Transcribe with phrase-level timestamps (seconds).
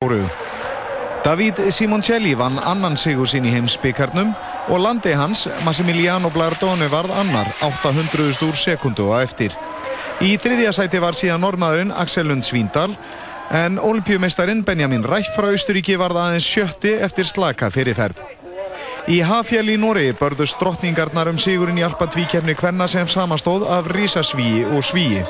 [0.00, 4.30] David Simoncelli vann annan sigur sín í heimsbyggarnum
[4.72, 9.52] og landi hans, Massimiliano Blardone, varð annar 800 úr sekundu á eftir.
[10.24, 12.96] Í þriðja sæti var síðan normaðurinn Axel Lund Svíndal
[13.52, 18.24] en olimpíumeistarinn Benjamin Rætt frá Austuríki varð aðeins sjötti eftir slaka fyrirferð.
[19.04, 24.64] Í Hafjall í Nóri börðust drottningarnar um sigurinn í alpatvíkjefni hvenna sem samastóð af Rísasvíi
[24.64, 25.20] og Svíi.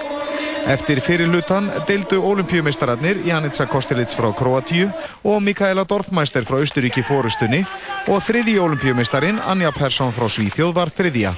[0.70, 4.90] Eftir fyrir hlutan deildu olimpíumeistararnir Janica Kostelits frá Kroatíu
[5.24, 7.64] og Mikaela Dorfmeister frá Austuríki fórustunni
[8.06, 11.34] og þriði olimpíumeistarin Anja Persson frá Svíþjóð var þriðja.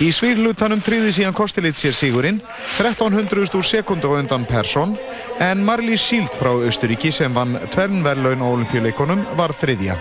[0.00, 2.40] Í svíðlutanum tryði síðan Kostelits sér sigurinn
[2.78, 4.96] 1300 úr sekundu á undan Persson
[5.38, 10.00] en Marlís Síld frá Austuríki sem vann tvernverlaun á olimpíuleikonum var þriðja.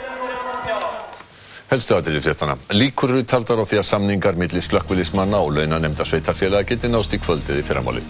[1.71, 2.57] Helstu aðrið fréttana.
[2.75, 7.19] Líkur eru taldar á því að samningar millir slökkvilismanna og launanemnda sveitarfélaga geti nást í
[7.23, 8.03] kvöldið í fyrramáli.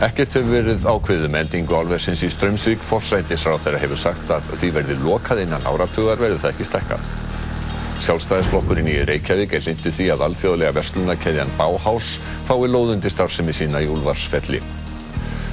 [0.00, 2.80] Ekkert hefur verið ákveðið með endingu álversins í Strömsvík.
[2.80, 7.10] Forsætisráð þeirra hefur sagt að því verði lokað innan áratugar verður það ekki stekkað.
[8.00, 12.14] Sjálfstæðisflokkurinn í Reykjavík er lindu því að alþjóðlega verslunarkeðjan Bauhaus
[12.48, 14.64] fái lóðundi starfsemi sína í Úlfarsfelli.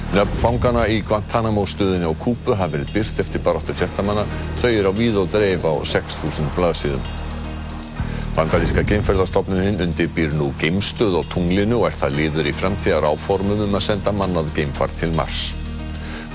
[0.08, 4.22] Nöfn fangana í Guantanamo stöðinni á Kúbu hafa verið byrt eftir baróttu fjartamanna.
[4.56, 7.02] Þau eru á víð og dreif á 6.000 blaðsíðum.
[8.32, 13.76] Bandaríska geimferðarstofnunin undirbýr nú geimstöð á tunglinu og er það líður í framtíðar áformum um
[13.76, 15.50] að senda mannað geimfart til Mars.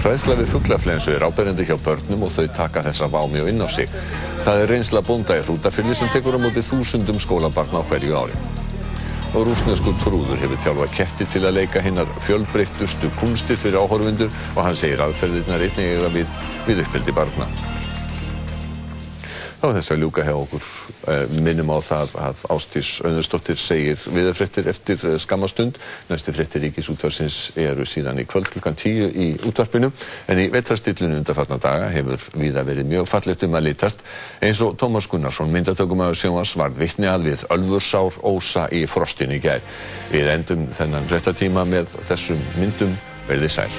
[0.04, 3.70] Hræðsla við fugglaflensu er áberandi hjá börnum og þau taka þessa vámi og inn á
[3.74, 3.90] sig.
[4.44, 8.38] Það er reynsla bónda í hrútafylli sem tekur á móti þúsundum skólabarna á hverju ári
[9.34, 14.66] og rúsnesku trúður hefur þjálfað ketti til að leika hinnar fjölbreyttustu kunstir fyrir áhorfundur og
[14.68, 17.50] hann segir aðferðirnar einnig eiga við, við uppbyldi barna.
[19.64, 20.64] Þá er þess að ljúka hjá okkur
[21.08, 25.80] eh, minnum á það að Ástís Önnursdóttir segir viðarfrettir eftir eh, skamastund.
[26.10, 29.94] Næstu frettir ríkisútvarsins eru síðan í kvöld klukkan tíu í útvarpinu
[30.28, 34.04] en í vetrastillinu undarfarna daga hefur viða verið mjög fallegt um að litast
[34.44, 39.44] eins og Tómas Gunnarsson myndatökumæður sjónvars var vittni að við Ölfursár ósa í frostinu í
[39.48, 39.64] gær.
[40.12, 43.00] Við endum þennan réttatíma með þessum myndum
[43.32, 43.72] verði sæl.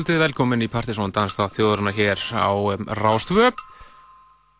[0.00, 2.48] Kvöldið, velkomin í Partisón Danstáð þjóðurna hér á
[2.96, 3.50] Rástvö.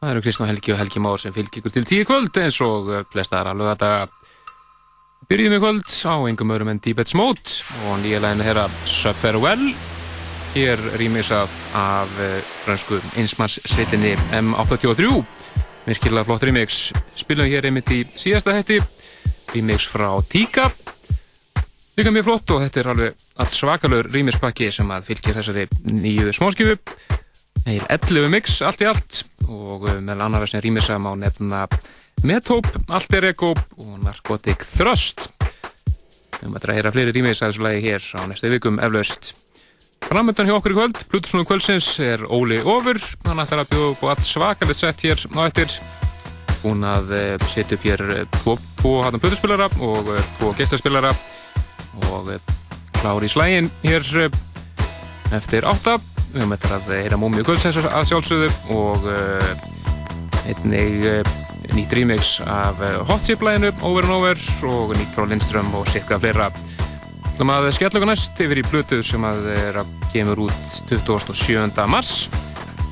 [0.02, 2.90] Það eru Kristján Helgi og Helgi Már sem fylgir ykkur til tíu kvöld eins og
[3.08, 4.10] flesta aðra lögadaga.
[5.32, 7.56] Byrjum í kvöld á engum öðrum en Deepets Mode
[7.88, 9.72] og nýja læginu hér að Suffer Well.
[10.52, 15.08] Hér rýmisað af uh, fransku einsmarssveitinni M83.
[15.88, 16.90] Virkilega flott rýmix.
[17.16, 18.82] Spilum hér einmitt í síðasta hætti.
[19.54, 20.68] Rýmix frá Tíka.
[22.00, 26.30] Líka mjög flott og þetta er alveg allt svakalur rýmispakki sem að fylgir þessari nýju
[26.32, 26.78] smóskifu
[27.68, 29.18] Eil 11 mix allt í allt.
[29.50, 31.66] Og uh, meðal annara sem rýmisa má nefna
[32.24, 35.28] Methope, Alter Ego og Narcotic Thrust.
[36.38, 39.34] Við höfum að heyra fleiri rýmis að þessu lagi hér á næstu vikum eflaust.
[40.06, 43.02] Framöndan hjá okkur í kvöld, Plutusnúðu kvöldsins er Óli Ofur.
[43.28, 45.76] Hann ætlar að bjóða upp á allt svakalit sett hér á eftir.
[46.64, 51.12] Hún að uh, setja upp hér uh, tvo, tvo hattum plutuspilara og tvo gestaspilara
[52.08, 52.32] og
[53.00, 54.06] klári í slægin hér
[55.36, 55.98] eftir átta.
[56.30, 59.06] Við höfum eftir að heyra múmi og kvöldsens að sjálfsögðu og
[60.46, 61.24] einnig
[61.74, 62.78] nýtt remix af
[63.08, 66.50] Hot Chip læginu Over and Over og nýtt frá Lindström og sitka flera
[67.40, 70.72] Það maður að skella okkur næst yfir í Bluetooth sem að er að kemur út
[70.90, 71.70] 27.
[71.88, 72.10] mars.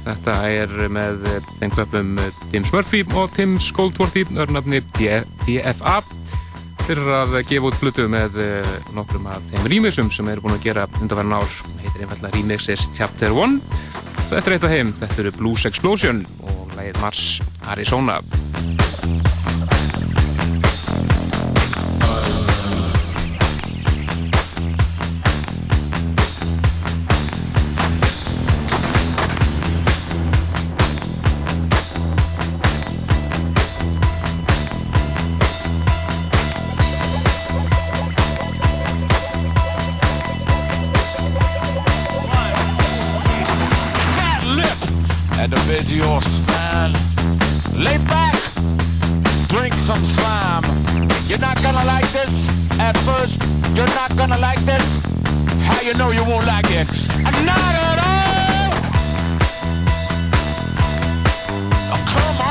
[0.06, 1.27] Þetta er með
[1.59, 2.15] þeim klöpum
[2.49, 5.99] Tim Smurfy og Tim Skoldworthy örnafni DFA
[6.88, 8.38] fyrir að gefa út flutu með
[8.97, 11.59] nokkrum af þeim rýmisum sem eru búin að gera undanverðan ár.
[11.83, 13.59] Heitir einfallega Remixes Chapter 1.
[14.30, 14.95] Þetta er eitt af þeim.
[15.02, 18.23] Þetta eru Blues Explosion og lægir Mars Arizona.
[45.38, 46.95] And the or stand.
[47.73, 48.35] Lay back,
[49.49, 50.64] drink some slime.
[51.28, 52.49] You're not gonna like this
[52.80, 53.40] at first.
[53.76, 54.87] You're not gonna like this.
[55.62, 56.88] How you know you won't like it?
[57.45, 58.71] Not at all.
[61.92, 62.48] Oh, come on.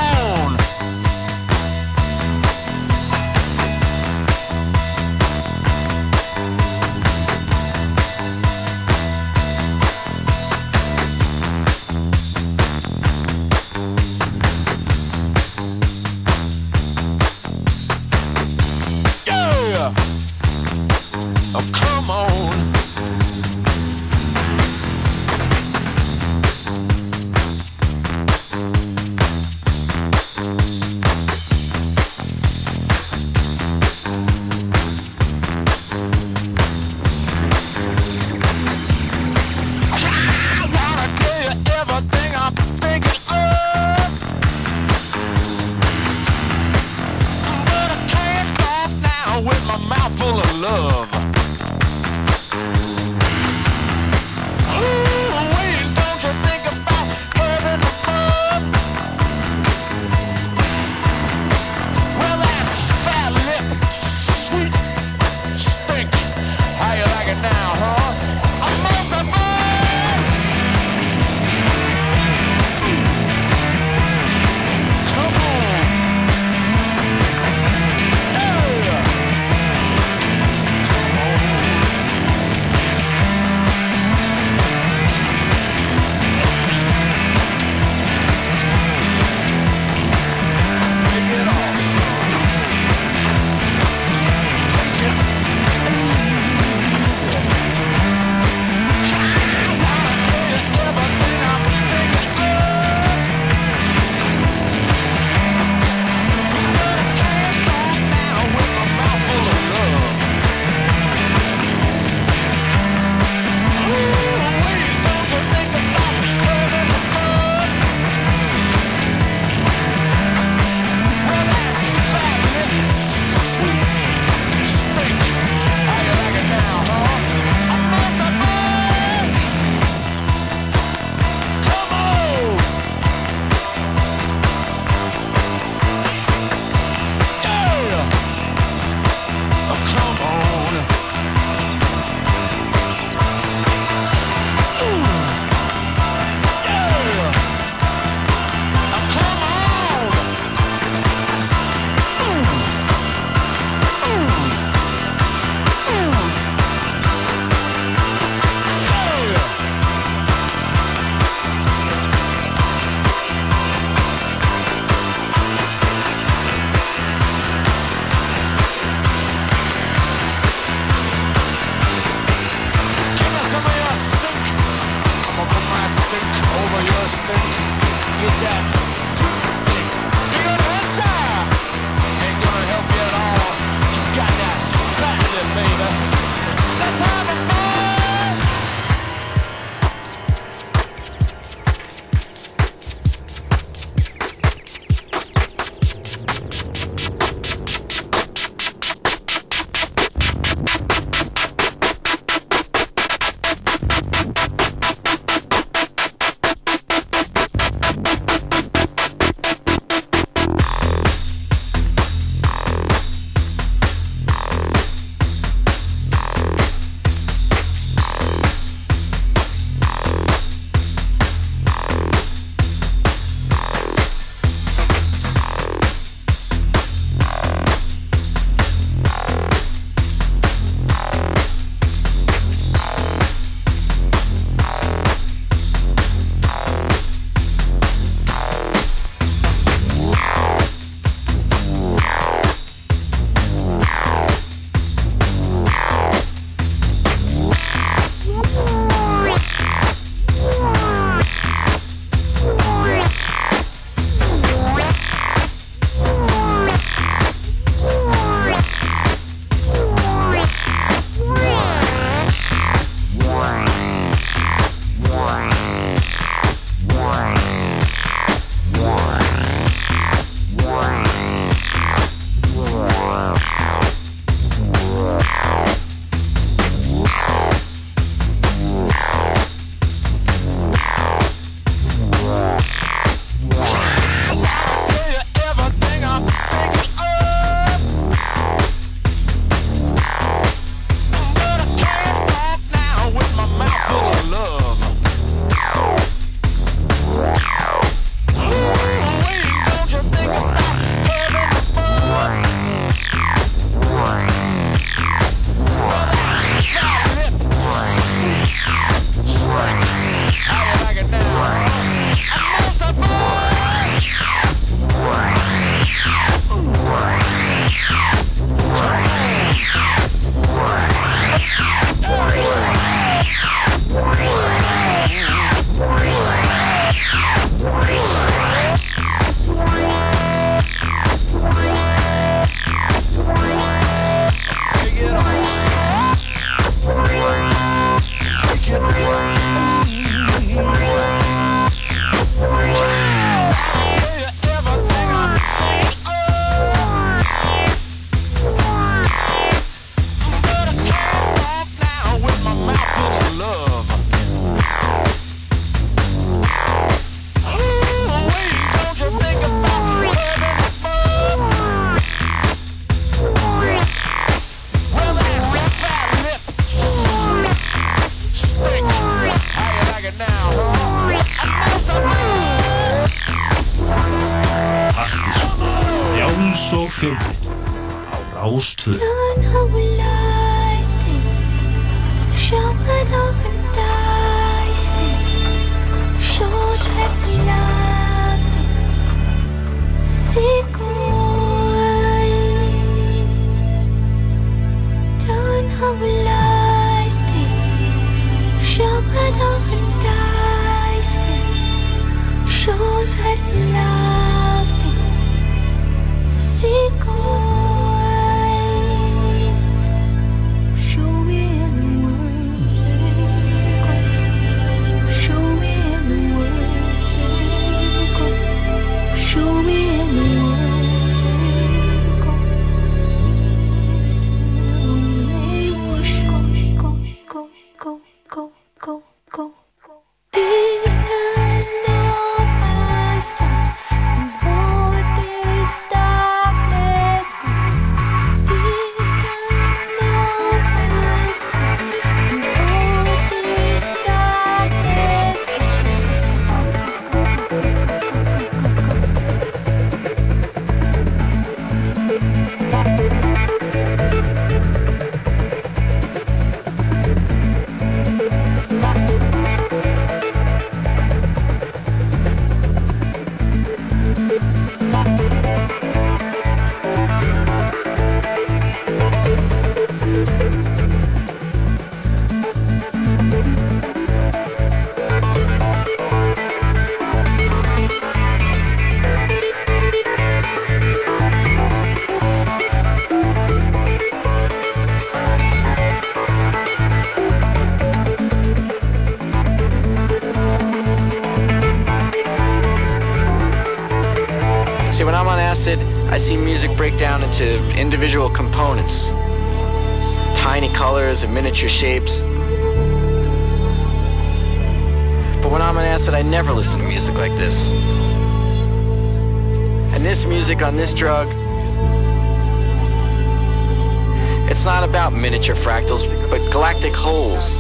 [515.38, 517.60] Miniature fractals, but galactic holes.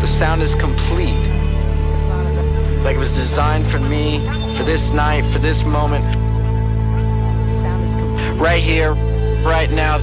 [0.00, 1.12] The sound is complete.
[2.82, 6.02] Like it was designed for me, for this night, for this moment.
[8.40, 8.94] Right here,
[9.44, 9.98] right now.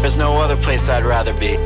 [0.00, 1.58] There's no other place I'd rather be.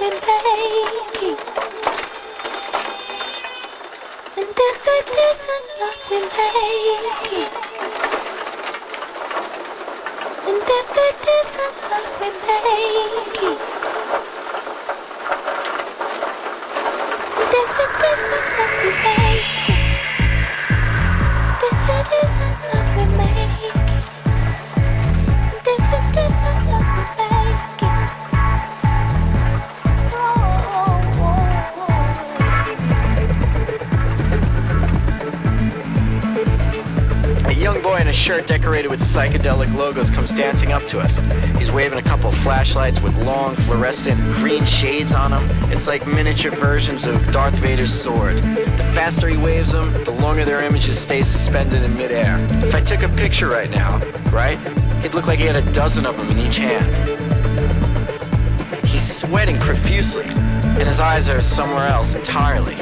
[0.00, 1.38] لبيك
[4.38, 7.50] أنت قدس الله لبيك
[10.48, 12.00] أنت قدس الله
[17.38, 19.29] أنت قدس الله
[38.30, 41.18] shirt decorated with psychedelic logos comes dancing up to us.
[41.58, 45.42] He's waving a couple flashlights with long fluorescent green shades on them.
[45.72, 48.36] It's like miniature versions of Darth Vader's sword.
[48.36, 52.38] The faster he waves them, the longer their images stay suspended in midair.
[52.64, 53.98] If I took a picture right now,
[54.30, 54.58] right,
[55.00, 56.86] it'd look like he had a dozen of them in each hand.
[58.86, 62.76] He's sweating profusely, and his eyes are somewhere else entirely.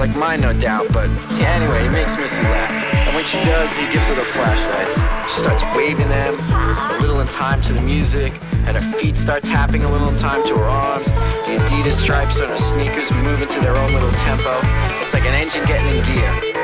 [0.00, 1.08] Like mine, no doubt, but
[1.38, 2.85] yeah, anyway, he makes Missy laugh.
[3.16, 5.00] When she does, he gives her the flashlights.
[5.32, 8.30] She starts waving them, a little in time to the music,
[8.66, 11.10] and her feet start tapping a little in time to her arms.
[11.46, 14.60] The Adidas stripes on her sneakers move into their own little tempo.
[15.00, 16.55] It's like an engine getting in gear.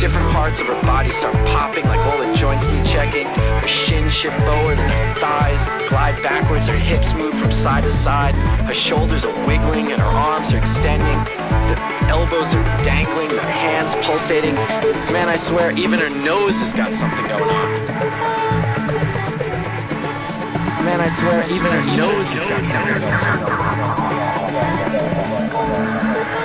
[0.00, 3.26] Different parts of her body start popping like all the joints need checking.
[3.26, 6.68] Her shins shift forward and her thighs glide backwards.
[6.68, 8.34] Her hips move from side to side.
[8.64, 11.18] Her shoulders are wiggling and her arms are extending.
[11.68, 14.54] The elbows are dangling, her hands pulsating.
[15.12, 17.68] Man, I swear, even her nose has got something going on.
[20.82, 23.12] Man, I swear, even her nose has got something going
[26.36, 26.39] on.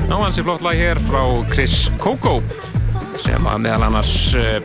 [0.08, 2.39] Ná, hans er flott lag hér frá Chris Coco
[3.19, 4.62] sem að meðal annars eh,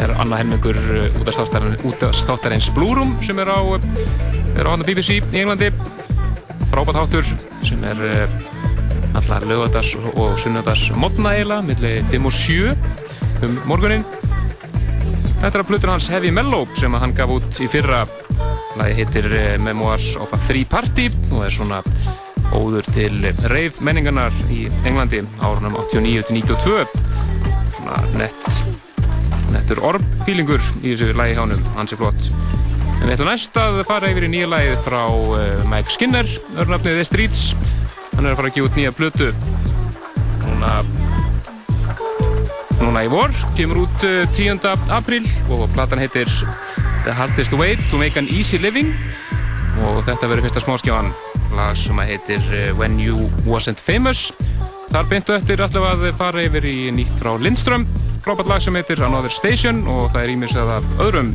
[0.00, 0.78] er annað helmingur
[1.20, 3.60] útastáttarins Blue Room sem er á,
[4.58, 5.70] er á BBC í Englandi.
[6.72, 7.28] Frábært þáttur
[7.64, 8.36] sem er eh,
[9.18, 12.74] allar lögadars og sunnudars modna eiginlega, millir 5 og 7
[13.44, 14.06] um morgunin
[15.44, 18.04] Þetta er að plötur hans Heavy Mellow sem hann gaf út í fyrra.
[18.80, 21.82] Lagi heitir eh, Memoirs of a Three Party og er svona
[22.56, 23.20] óður til
[23.52, 26.88] reif menningarnar í Englandi árunum 89-92
[27.76, 28.83] svona nett
[29.64, 32.26] nettur orb-fílingur í þessu lagi hánum, hans er flott.
[32.98, 36.28] En við ætlum næst að fara yfir í nýja lagið frá uh, Mike Skinner.
[36.60, 37.40] Örnafnið The Streets.
[38.12, 39.30] Hann er að fara að gefa út nýja plötu.
[40.44, 40.74] Núna
[42.82, 44.60] núna í vor, kemur út uh, 10.
[44.92, 46.28] apríl og platan heitir
[47.06, 48.92] The Hardest Way to Make an Easy Living.
[49.88, 51.08] Og þetta verður fyrsta smáskjáðan
[51.56, 54.28] lag sem heitir uh, When You Wasn't Famous.
[54.92, 57.88] Þar beintu eftir allavega að fara yfir í nýtt frá Lindström
[58.24, 61.34] frábært lag sem heitir Another Station og það er ímisað af öðrum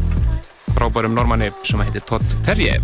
[0.73, 2.79] frábærum normanni sem heitir Todd Terje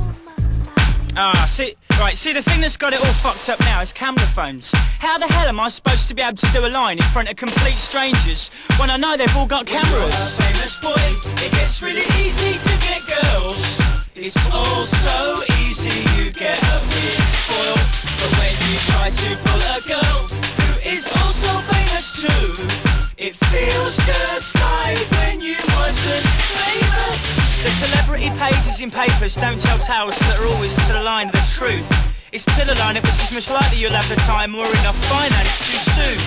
[1.18, 4.28] Ah, see, right, see, the thing that's got it all fucked up now is camera
[4.28, 4.74] phones.
[5.00, 7.30] How the hell am I supposed to be able to do a line in front
[7.30, 10.36] of complete strangers when I know they've all got cameras?
[10.36, 10.92] famous boy,
[11.40, 13.80] it gets really easy to get girls.
[14.14, 17.16] It's all so easy, you get a bit
[17.48, 17.88] spoiled.
[18.20, 20.20] But when you try to pull a girl
[20.60, 27.64] who is also famous too, it feels just like when you wasn't famous.
[27.64, 31.34] The celebrity pages in papers don't tell tales that are always to the line of
[31.34, 31.88] the truth.
[32.34, 35.56] It's to the line which is most likely you'll have the time or enough finance
[35.72, 36.20] to sue.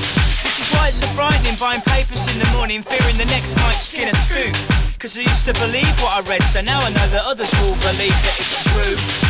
[0.48, 3.76] Which is why it's so frightening buying papers in the morning, fearing the next might
[3.76, 4.56] skin a scoop.
[4.98, 7.76] Cause I used to believe what I read, so now I know that others will
[7.84, 9.27] believe that it's true.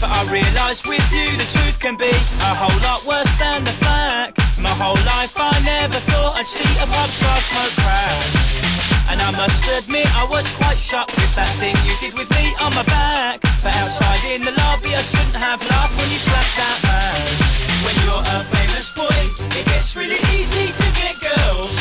[0.00, 3.74] But I realise with you the truth can be a whole lot worse than the
[3.82, 4.36] flack.
[4.58, 8.44] My whole life I never thought I'd see a pop star smoke crack.
[9.10, 12.54] And I must admit I was quite shocked with that thing you did with me
[12.60, 13.40] on my back.
[13.62, 17.64] But outside in the lobby I shouldn't have laughed when you slapped that man.
[17.84, 19.20] When you're a famous boy,
[19.58, 21.76] it gets really easy to get girls.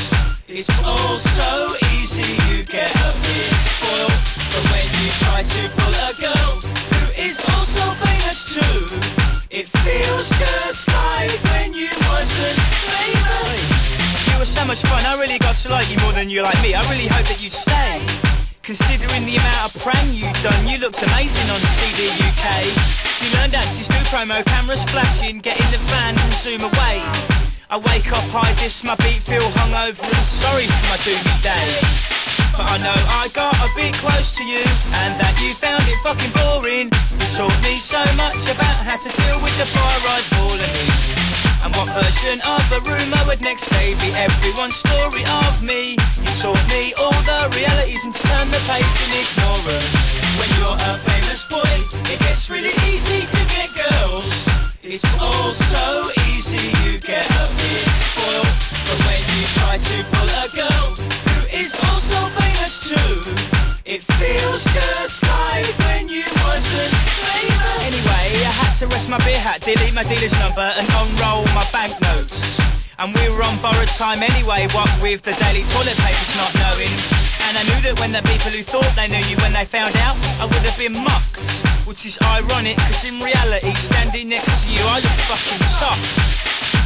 [0.47, 4.19] It's all so easy, you get a bit spoiled.
[4.51, 5.93] But when you try to pull
[14.63, 16.71] You so much fun, I really got to like you more than you like me.
[16.71, 17.99] I really hope that you'd stay.
[18.63, 22.47] Considering the amount of prank you've done, you looked amazing on CD UK.
[23.19, 27.03] You learned axes, do promo, cameras flashing, get in the van and zoom away.
[27.67, 31.67] I wake up, I diss my beat, feel hungover and sorry for my doomy day.
[32.55, 35.99] But I know I got a bit close to you and that you found it
[36.07, 36.87] fucking boring.
[36.87, 40.23] You taught me so much about how to deal with the fire
[40.55, 40.62] in.
[41.63, 45.95] And what version of a rumour would next day be everyone's story of me?
[45.95, 49.85] You taught me all the realities and turn the page and ignore 'em.
[50.39, 51.73] When you're a famous boy,
[52.11, 54.49] it gets really easy to get girls.
[54.83, 58.53] It's all so easy, you get a bit spoiled.
[58.87, 60.87] But when you try to pull a girl
[61.31, 63.15] who is also famous too,
[63.85, 65.82] it feels just like
[68.83, 72.59] to rest my beer hat, delete my dealer's number, and unroll my banknotes.
[72.99, 76.91] And we were on borrowed time anyway, what with the daily toilet papers not knowing.
[77.47, 79.95] And I knew that when the people who thought they knew you, when they found
[80.03, 81.39] out, I would have been mocked.
[81.87, 86.03] Which is ironic, cause in reality, standing next to you, I look fucking soft.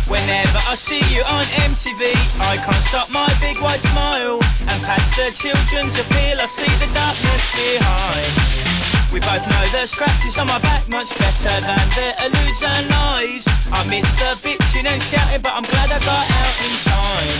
[0.05, 2.13] Whenever I see you on MTV,
[2.45, 4.37] I can't stop my big white smile.
[4.69, 8.66] And past the children's appeal, I see the darkness behind.
[9.13, 13.47] We both know the scratches on my back much better than the alludes and lies.
[13.71, 17.37] I miss the bitching and shouting, but I'm glad I got out in time.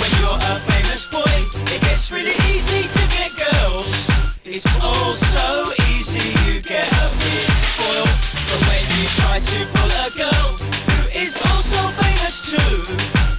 [0.00, 1.36] When you're a famous boy,
[1.74, 4.10] it gets really easy to get girls.
[4.44, 8.16] It's all so easy, you get a bit spoiled.
[8.48, 10.48] But when you try to pull a girl
[10.88, 12.96] who is also famous too,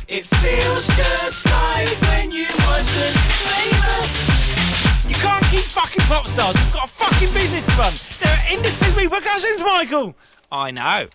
[0.07, 1.50] it feels just
[5.81, 6.55] fucking pop stars.
[6.55, 7.93] We've got a fucking business run.
[8.21, 10.15] There are industry repercussions, Michael.
[10.51, 11.07] I know.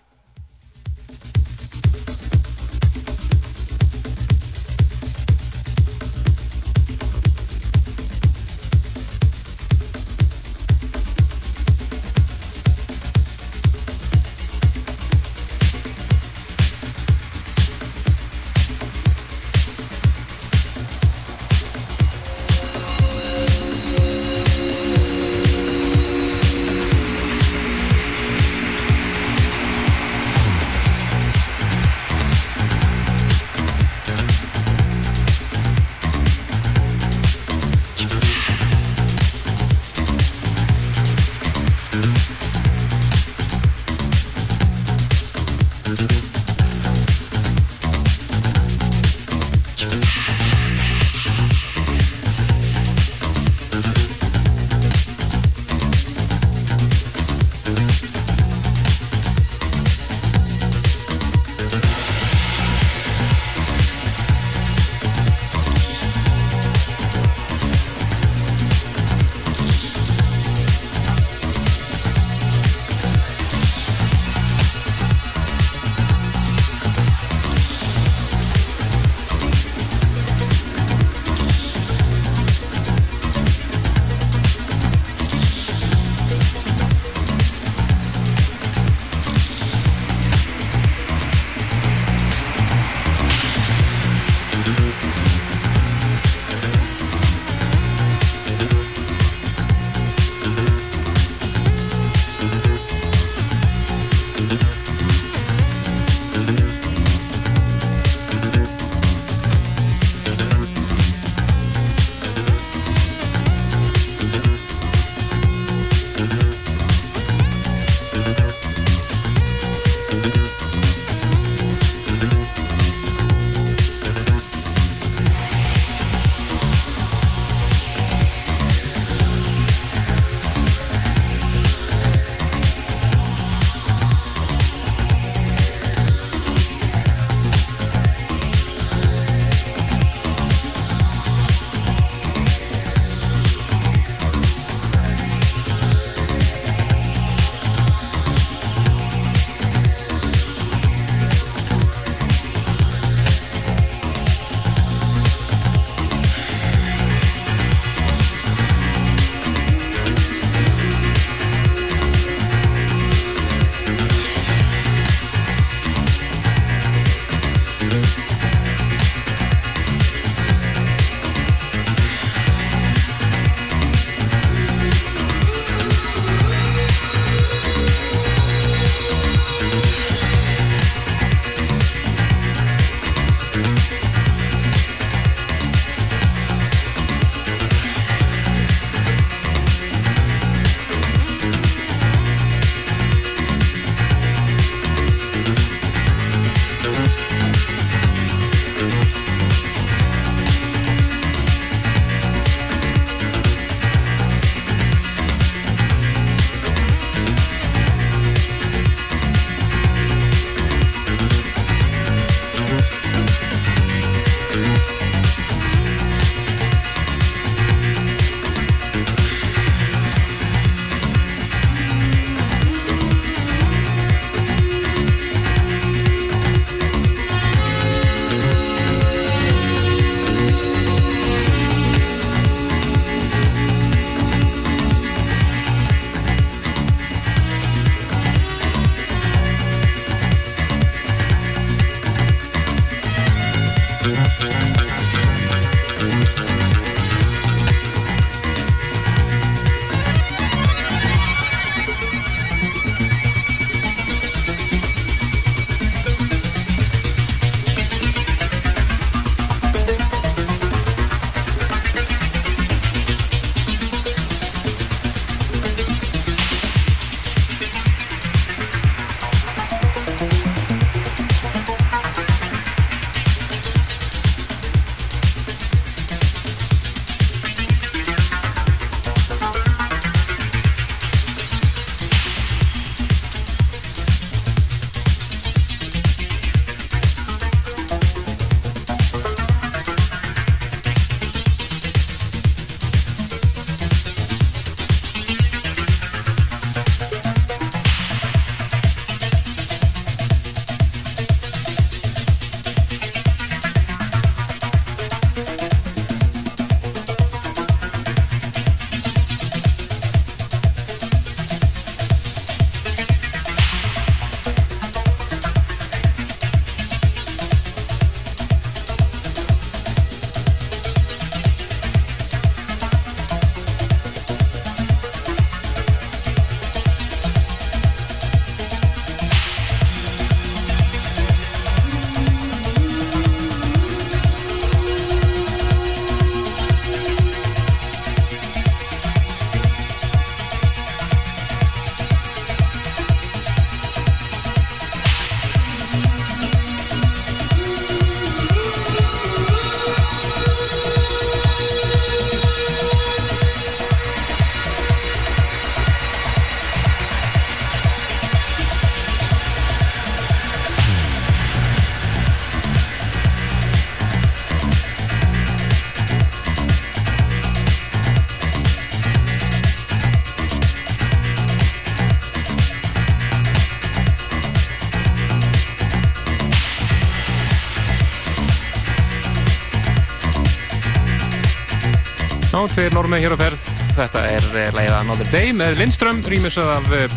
[382.67, 383.61] Já, tveir normi hér á ferð.
[383.95, 387.13] Þetta er eh, lagið Another Day með Lindström, rýmisað af eh,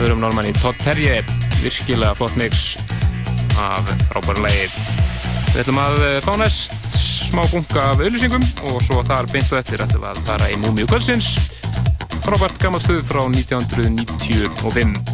[0.00, 1.20] öðrum normann í Todd Terje.
[1.60, 2.74] Virkilega flott mix
[3.62, 4.66] af frábæra lagi.
[5.52, 6.74] Við ætlum að eh, fá næst
[7.28, 10.58] smá bunga af auðlýsingum og svo þar beint og eftir ætlum við að fara í
[10.58, 11.30] Múmiu Kvöldsins.
[12.26, 15.09] Frábært gammal stuð frá 1995.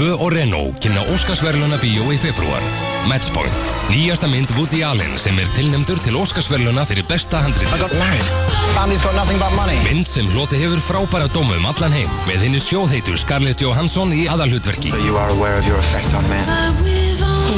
[0.00, 2.64] 2 og Renault kynna Óskarsverluna bíó í februar.
[3.10, 7.68] Matchpoint, nýjasta mynd Woody Allen sem er tilnæmdur til Óskarsverluna fyrir besta handrið.
[7.68, 8.30] I got married.
[8.72, 9.76] Family's got nothing but money.
[9.84, 14.22] Mynd sem hloti hefur frábæra dómu um allan heim með henni sjóðheitur Scarlett Johansson í
[14.32, 14.94] aðalhutverki.
[14.94, 16.48] So you are aware of your effect on men.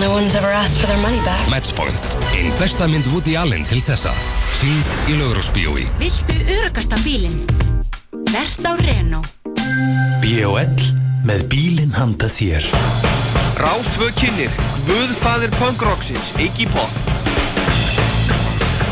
[0.02, 1.46] No one's ever asked for their money back.
[1.52, 4.10] Matchpoint, einn besta mynd Woody Allen til þessa.
[4.58, 5.86] Sýnd í Laugurásbíói.
[6.02, 7.38] Viltu örugasta bílinn?
[8.34, 9.30] Vert á Renault.
[10.26, 11.01] B.O.L.
[11.26, 12.64] með bílinn handa þér.
[13.62, 14.50] Rástvö kynir,
[14.88, 16.96] Guðfaðir punkrocksins, Iggy Pop.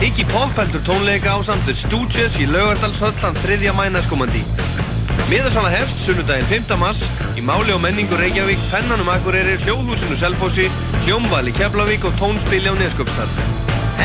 [0.05, 3.73] Iggy Pop heldur tónleika á samt The Stooges í Laugardalshöllan 3.
[3.77, 4.43] mænaskomandi.
[5.31, 6.77] Miðarsala hefst sunnudaginn 5.
[6.81, 7.03] mars
[7.39, 10.69] í Máli og menningu Reykjavík, Pennanum Akureyri, Hljóðhúsinu Selfossi,
[11.05, 13.33] Hljómvali Keflavík og Tónspili á Neskjöpstall.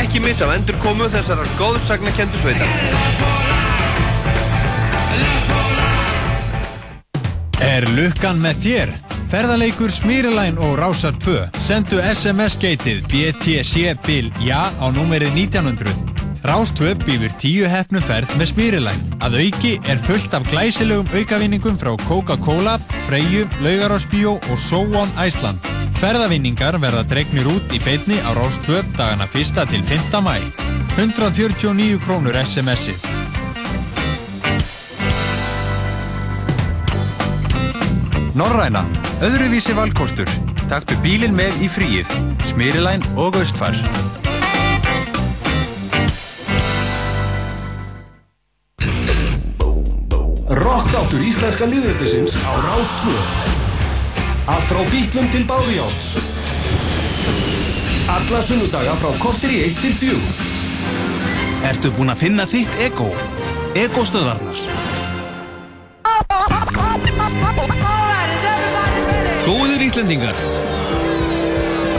[0.02, 3.55] Ekki missa af endurkomu þessarar góðsagnakendu sveitar.
[7.64, 8.90] Er lukkan með þér?
[9.32, 15.94] Ferðaleikur Smýrilæn og Rásar 2 sendu SMS-geitið BTC bil ja á númerið 1900.
[16.46, 19.00] Rás 2 býður tíu hefnum ferð með Smýrilæn.
[19.24, 22.76] Að auki er fullt af glæsilegum aukavinningum frá Coca-Cola,
[23.08, 25.64] Freyju, Laugarásbíó og So On Iceland.
[25.96, 29.64] Ferðavinningar verða dregnir út í beinni á Rás 2 dagana 1.
[29.72, 30.20] til 5.
[30.22, 30.42] mæ.
[31.00, 33.25] 149 krónur SMS-ið.
[38.36, 38.82] Norræna,
[39.24, 40.28] öðruvísi valkostur.
[40.68, 42.10] Taktu bílinn með í fríið,
[42.50, 43.78] Smyrilæn og Austfar.
[50.52, 53.16] Rockáttur íslenska liðveldisins á Rástvö.
[54.52, 56.20] Allt frá bítlum til báðjáts.
[58.18, 60.20] Alla sunnudaga frá kortir í 1 til 4.
[61.72, 63.08] Ertu búinn að finna þitt ego?
[63.80, 64.60] Ego-stöðvarnar.
[69.46, 70.38] Góðir Íslendingar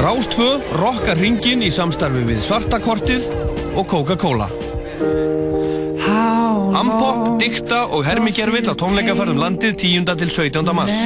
[0.03, 3.28] Rástvö rockar ringin í samstarfi við Svartakortið
[3.78, 4.49] og Coca-Cola
[6.76, 10.11] Ampop, Dikta og Hermigervill á tónleikaferðum landið 10.
[10.24, 10.74] til 17.
[10.74, 10.97] mars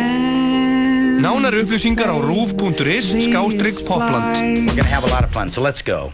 [1.21, 5.85] Nánar upplýsingar á rúf.is skástrygg popland We're gonna have a lot of fun, so let's
[5.85, 6.09] go.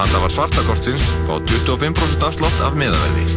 [0.00, 3.28] Handlafar svartakortsins fá 25% afslott af miðaverði.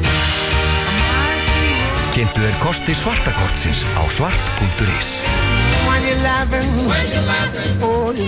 [2.16, 5.39] Kynntu er kosti svartakortsins á svart.is.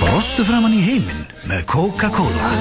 [0.01, 2.51] Brostu framann í heiminn með Coca-Cola.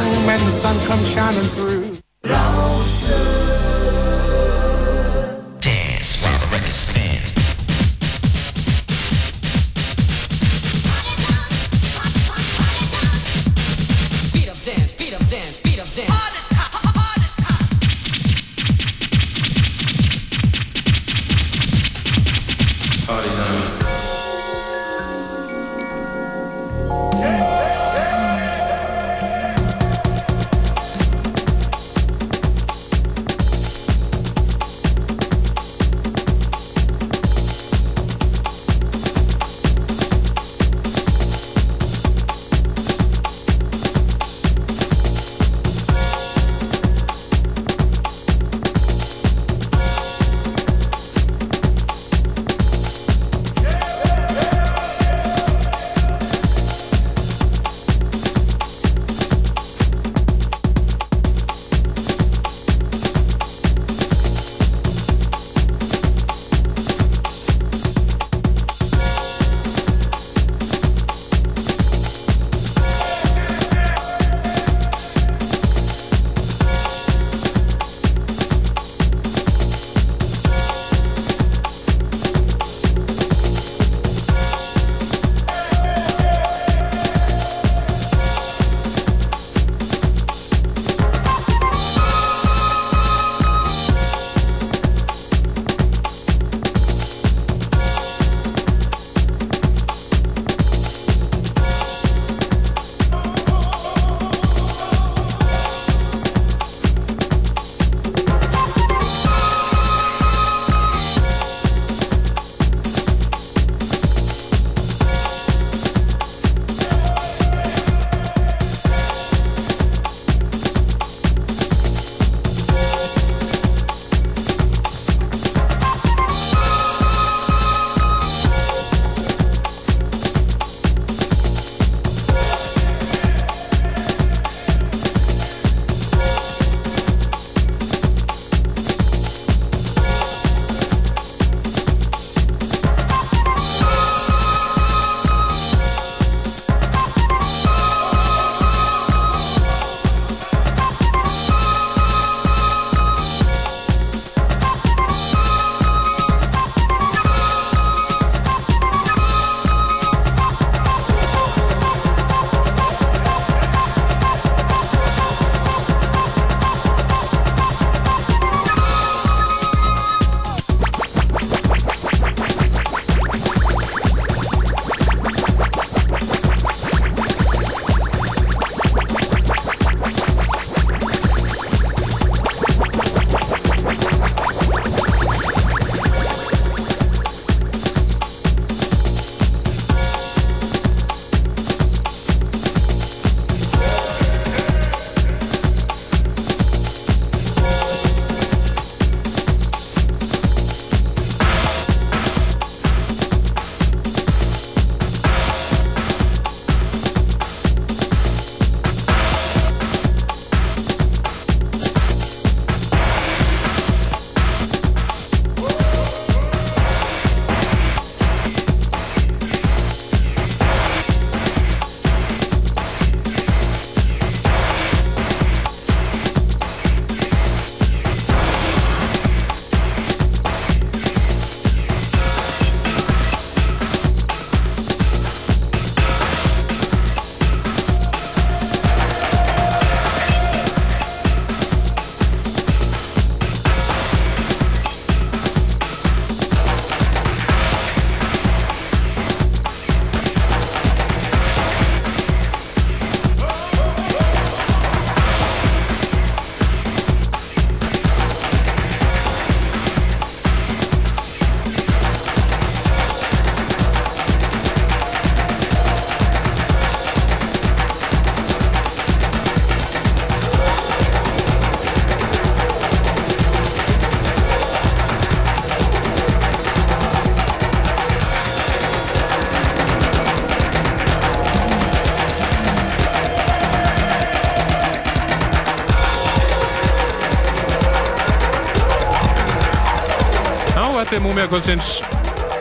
[291.20, 291.88] Þetta er Múmia kvöldsins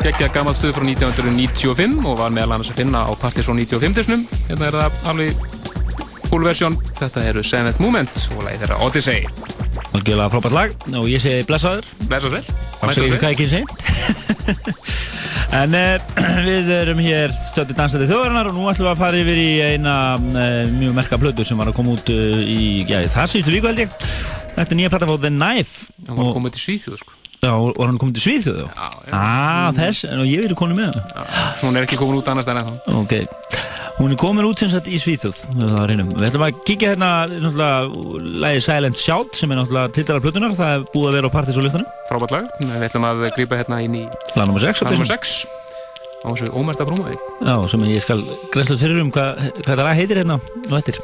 [0.03, 4.25] geggja gammal stuð frá 1995 og var meðal annars að finna á Partizón 95-disnum.
[4.49, 5.45] Hérna er það alveg
[6.25, 6.75] full version.
[6.97, 9.29] Þetta eru Seventh Moment og lagið þeirra Odyssey.
[9.95, 11.87] Algjörlega frábært lag og ég segi blessaður.
[12.09, 12.57] Blessaður vel.
[12.81, 13.85] Afsakið hvað ekki seint.
[15.61, 19.41] en uh, við erum hér stöndi dansandi þjóðarinnar og nú ætlum við að fara yfir
[19.45, 23.37] í eina uh, mjög merka plötu sem var að koma út uh, í, já, það
[23.37, 23.97] síðustu viku held ég.
[24.59, 25.89] Þetta er nýja platta frá The Knife.
[26.09, 27.18] Hann var að koma til Svíþjóð, sko.
[27.39, 28.67] Já, var hann komið til Svíþjóð þá?
[28.75, 29.11] Já, já.
[29.15, 31.03] Ah, þess, og ég verið konið með hann.
[31.15, 31.21] Já,
[31.61, 32.73] hún er ekki komin út annars en ennþá.
[32.99, 33.13] Ok,
[34.01, 36.09] hún er komin út sem sagt í Svíþjóð það var einum.
[36.17, 37.77] Við ætlum að kíkja hérna náttúrulega
[38.43, 41.35] lægi Silent Shout sem er náttúrulega titlar af plötunar, það er búið að vera á
[41.37, 42.51] partysólistanum Frábært lag.
[42.59, 44.03] Við ætlum að grípa hérna inn í
[44.35, 45.39] Lag nummer 6 lag nummer 6
[46.19, 47.15] á þessu ómerta brómaði.
[47.39, 48.19] Já, sem ég skal
[48.51, 50.99] græsla fyrir um hvað, hvað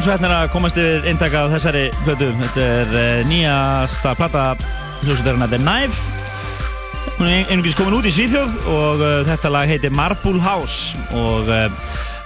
[0.00, 2.28] vorum svo hérna að komast yfir eintaka af þessari plötu.
[2.38, 4.44] Þetta er uh, nýjasta plata
[5.02, 5.98] hljósutarinn The Knife.
[7.18, 11.52] Hún er einungis komin út í Svíþjóð og uh, þetta lag heitir Marble House og
[11.52, 11.68] uh,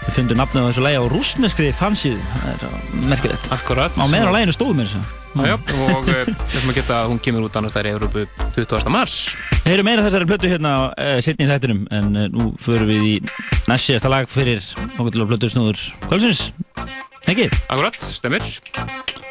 [0.04, 2.22] við fundum nafnið á þessu lagi á rúsneskri fansíðu.
[2.36, 3.50] Það er uh, merkilegt.
[3.58, 3.98] Akkurat.
[3.98, 7.18] Á meðan á laginu stóðum mér þess Já, og uh, þessum að geta að hún
[7.26, 8.22] kemur út annars þær í Európu
[8.54, 8.86] 20.
[8.94, 9.16] mars.
[9.64, 13.14] Heyrum meira þessari plötu hérna uh, setni í þættinum en uh, nú förum við í
[13.66, 14.62] næst síðasta lag fyrir
[14.94, 16.52] okkur til að plötu snúður kvöldsins.
[17.34, 17.50] Ekki?
[17.66, 18.44] Akkurat, stemmir.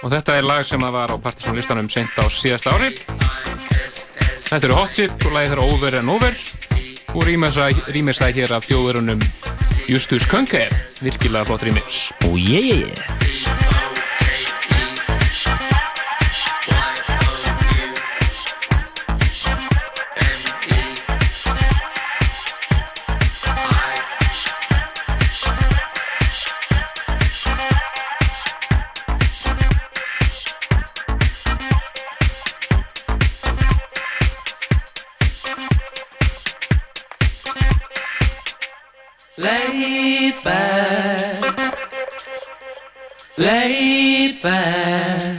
[0.03, 2.89] Og þetta er lag sem var á Partisan listanum sent á síðasta ári.
[4.43, 6.35] Þetta eru Hot Chip og lagið þeirra Over and Over
[7.13, 9.23] og rýmir það hér af þjóðurunum
[9.87, 10.65] Justus Könke,
[10.99, 11.95] virkilega flott rýmir.
[12.27, 12.91] Ó, ég,
[39.35, 41.43] Lay back.
[43.35, 45.32] Lay back.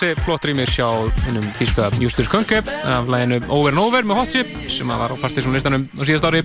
[0.00, 0.86] Ansi flott rýmis hjá
[1.26, 5.12] hennum þýska Justus Könke af læginu Over and Over með Hot Chip sem að var
[5.12, 6.40] á Partisan listanum á síðast ári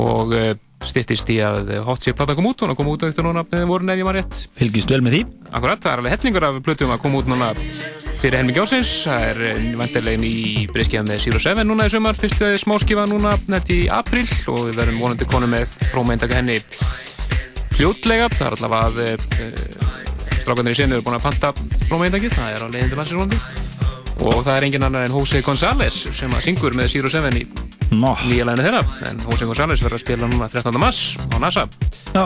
[0.00, 3.42] og uh, styttist í að Hot Chip plata kom út, hún kom út eftir núna
[3.44, 4.40] með voru nefn ég maður rétt.
[4.56, 5.20] Fylgist vel með því.
[5.50, 7.50] Akkurat, það er alveg hellingur af plötum að koma út núna
[8.06, 12.16] fyrir helmi gjósins, það er uh, vantarlegin í breyskjað með Zero Seven núna í sumar,
[12.16, 16.62] fyrstu smáskifa núna nætt í april og við verðum vonandi konu með prómeindaka henni
[17.74, 19.92] fljótlega það er allavega að uh,
[20.44, 21.50] strákarnir í senu eru búin að panta
[21.94, 23.62] blómaeindakið, það er á leiðin til landsins
[24.24, 27.44] og það er engin annar en Jose González sem að syngur með Zero Seven í
[27.92, 28.14] no.
[28.26, 28.82] nýja læginu þeirra.
[29.10, 30.78] En Jose González verður að spila núna 13.
[30.80, 31.66] mars á NASA.
[32.14, 32.24] Já.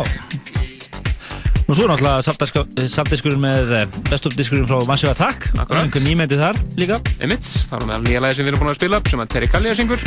[1.68, 5.50] Nú svo er náttúrulega samdiskurinn með eh, best-of-diskurinn frá Massive Attack.
[5.58, 7.00] Og einhver nýmyndi þar líka.
[7.20, 9.50] Einmitt, það er með nýja lægi sem við erum búin að spila sem að Terry
[9.52, 10.06] Callier syngur.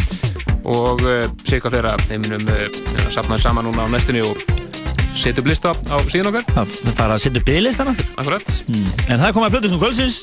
[0.61, 2.65] Og uh, sér hvað þeirra þeim munum uh,
[3.13, 4.50] sapnaði saman núna á næstunni og
[5.23, 6.47] setja upp lista á síðan okkar.
[6.55, 8.89] Það fara að setja upp bygglista Akkurat mm.
[9.07, 10.19] En það er komið að Plötusnum Kvölsins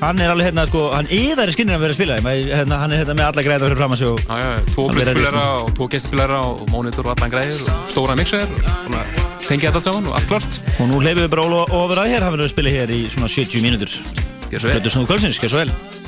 [0.00, 2.14] Hann er alveg hérna, sko, hann yðar í skinninu að vera að spila.
[2.24, 5.44] Hérna, Hann er hérna með alla græða fyrir fram að sjó Já, já, tvo blöðspilera
[5.58, 8.56] og tvo gestspilera og mónitor og allan græðir og stóra mixer.
[8.88, 10.60] Og tengja þetta saman og allt klart.
[10.80, 13.28] Og nú leifum við bara ofur að hér, hann verður að spila hér í svona
[13.28, 14.00] 70 mínútur.
[14.48, 15.99] Plötusnum Kvölsins, gjör svo vel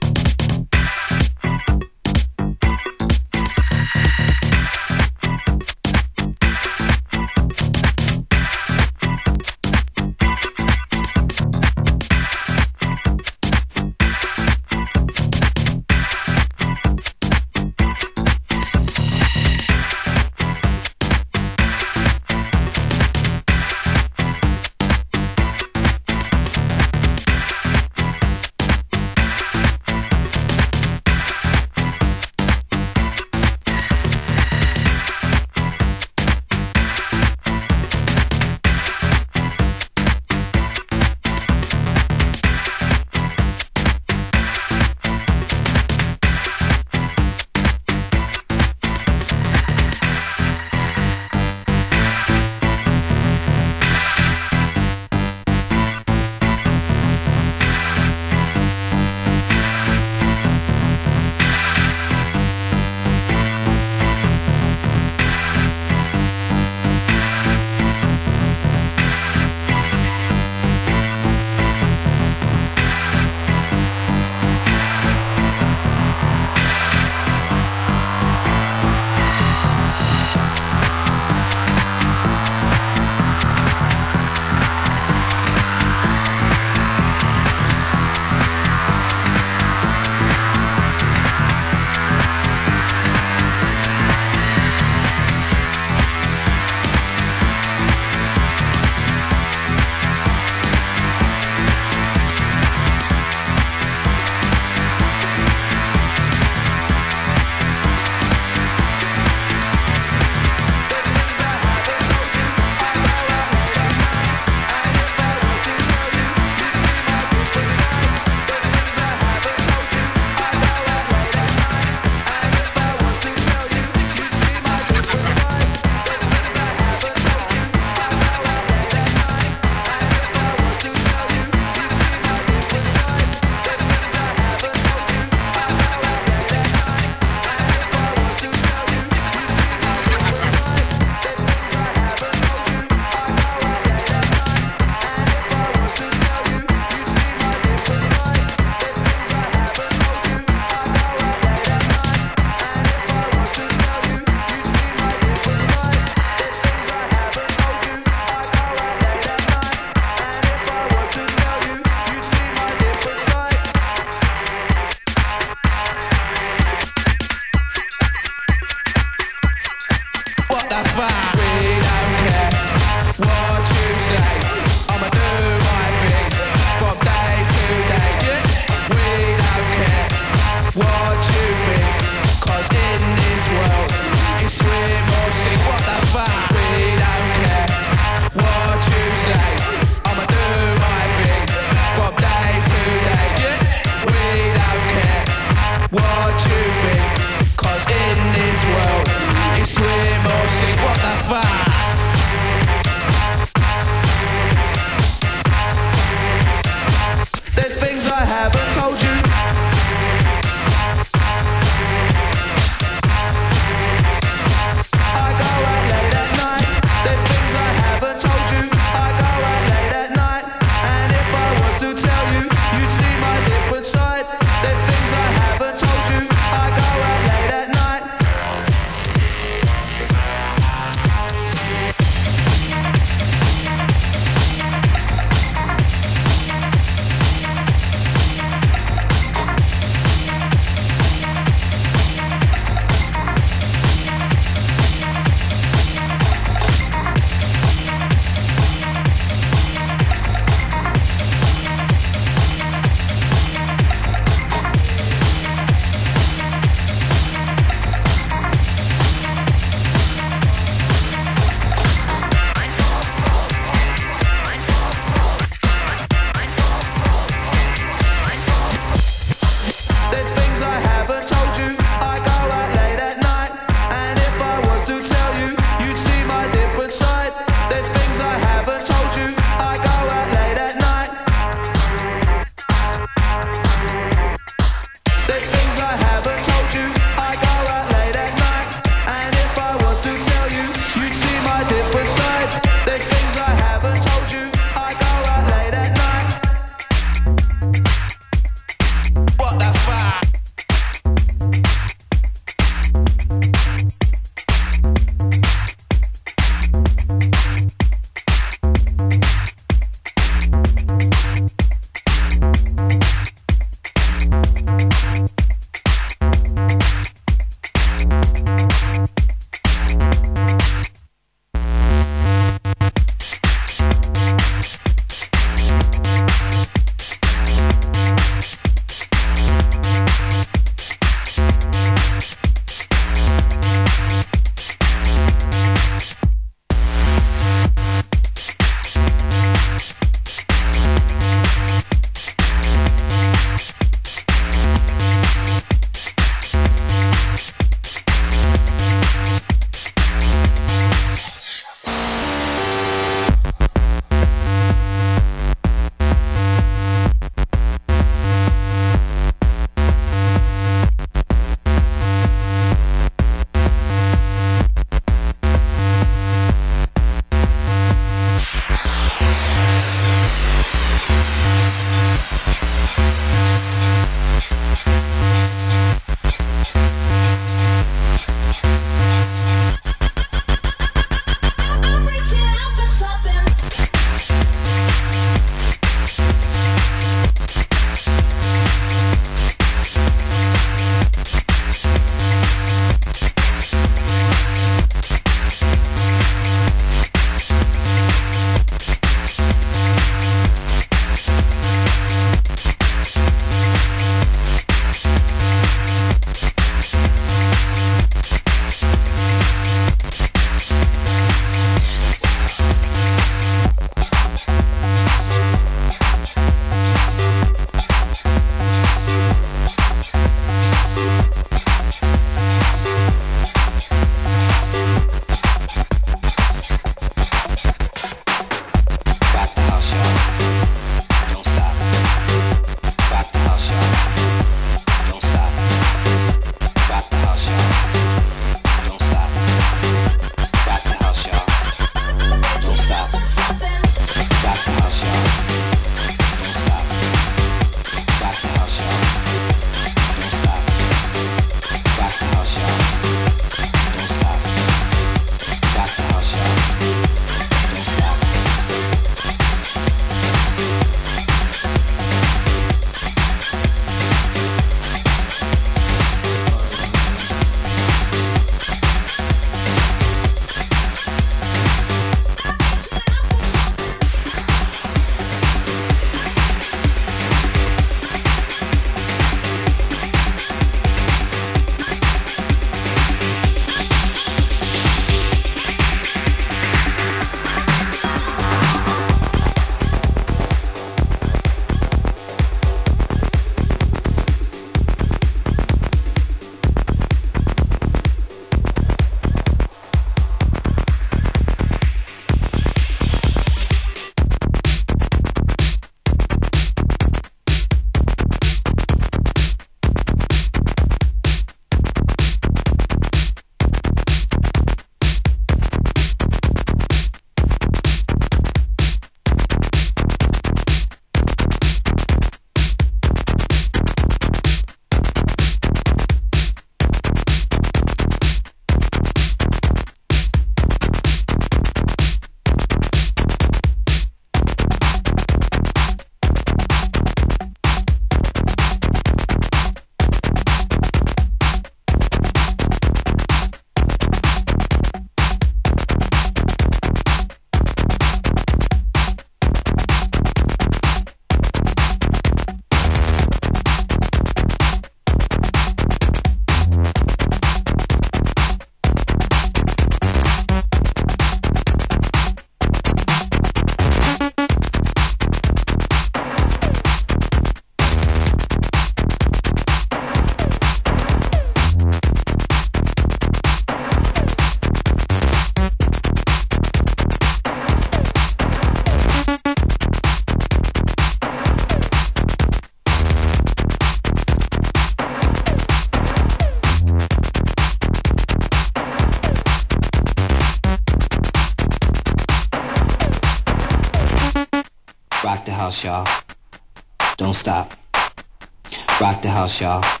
[599.61, 600.00] y'all.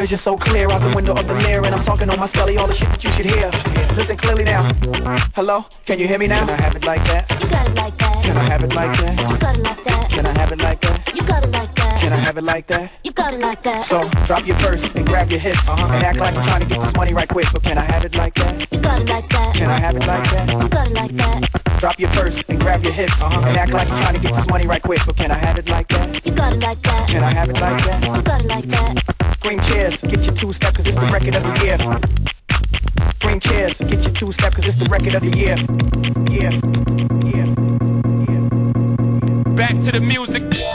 [0.00, 2.58] Vision so clear out the window of the mirror, and I'm talking on my celly,
[2.58, 3.50] all the shit that you should hear.
[3.98, 4.62] Listen clearly now.
[5.34, 6.46] Hello, can you hear me now?
[6.46, 7.30] Can I have it like that?
[7.30, 8.24] You got it like that.
[8.24, 9.20] Can I have it like that?
[9.20, 10.10] You got it like that.
[10.10, 11.14] Can I have it like that?
[11.14, 12.00] You got it like that.
[12.00, 12.90] Can I have it like that?
[13.04, 13.82] You got it like that.
[13.82, 15.92] So drop your purse and grab your hips uh-huh.
[15.92, 17.46] and act like you're trying to get this money right quick.
[17.48, 18.72] So can I have it like that?
[18.72, 19.54] You got it like that.
[19.54, 20.50] Can I have it like that?
[20.62, 21.60] You got it like that.
[21.78, 23.42] Drop your purse and grab your hips uh-huh.
[23.46, 25.00] and act like you're trying to get this money right quick.
[25.00, 26.24] So can I have it like that?
[26.24, 27.08] You got it like that.
[27.08, 28.09] Can I have it like that?
[30.58, 31.78] Chairs, get your two step cause it's the record of the year.
[33.20, 35.54] Green chairs, get your two step cause it's the record of the year.
[36.30, 36.50] Yeah.
[39.54, 40.69] Back to the music.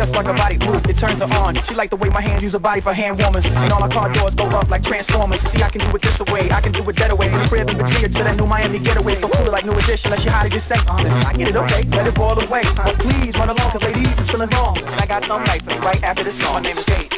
[0.00, 1.54] Just like a body move, it turns her on.
[1.66, 3.44] She like the way my hands use her body for hand warmers.
[3.44, 5.42] And all our car doors go up like transformers.
[5.42, 7.28] See, I can do it this way, I can do it that way.
[7.28, 9.14] From the crib in Virginia to that new Miami getaway.
[9.16, 10.76] So cool like new edition, unless you hot as you say.
[10.88, 12.62] Uh, I get it, okay, let it boil away.
[12.74, 14.78] But please run along, cause ladies it's feeling wrong.
[14.78, 16.54] And I got some you right after this song.
[16.54, 17.09] My name is Kate.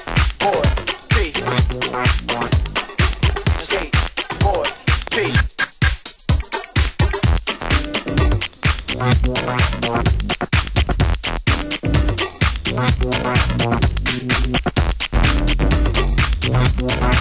[16.53, 17.12] Thank you.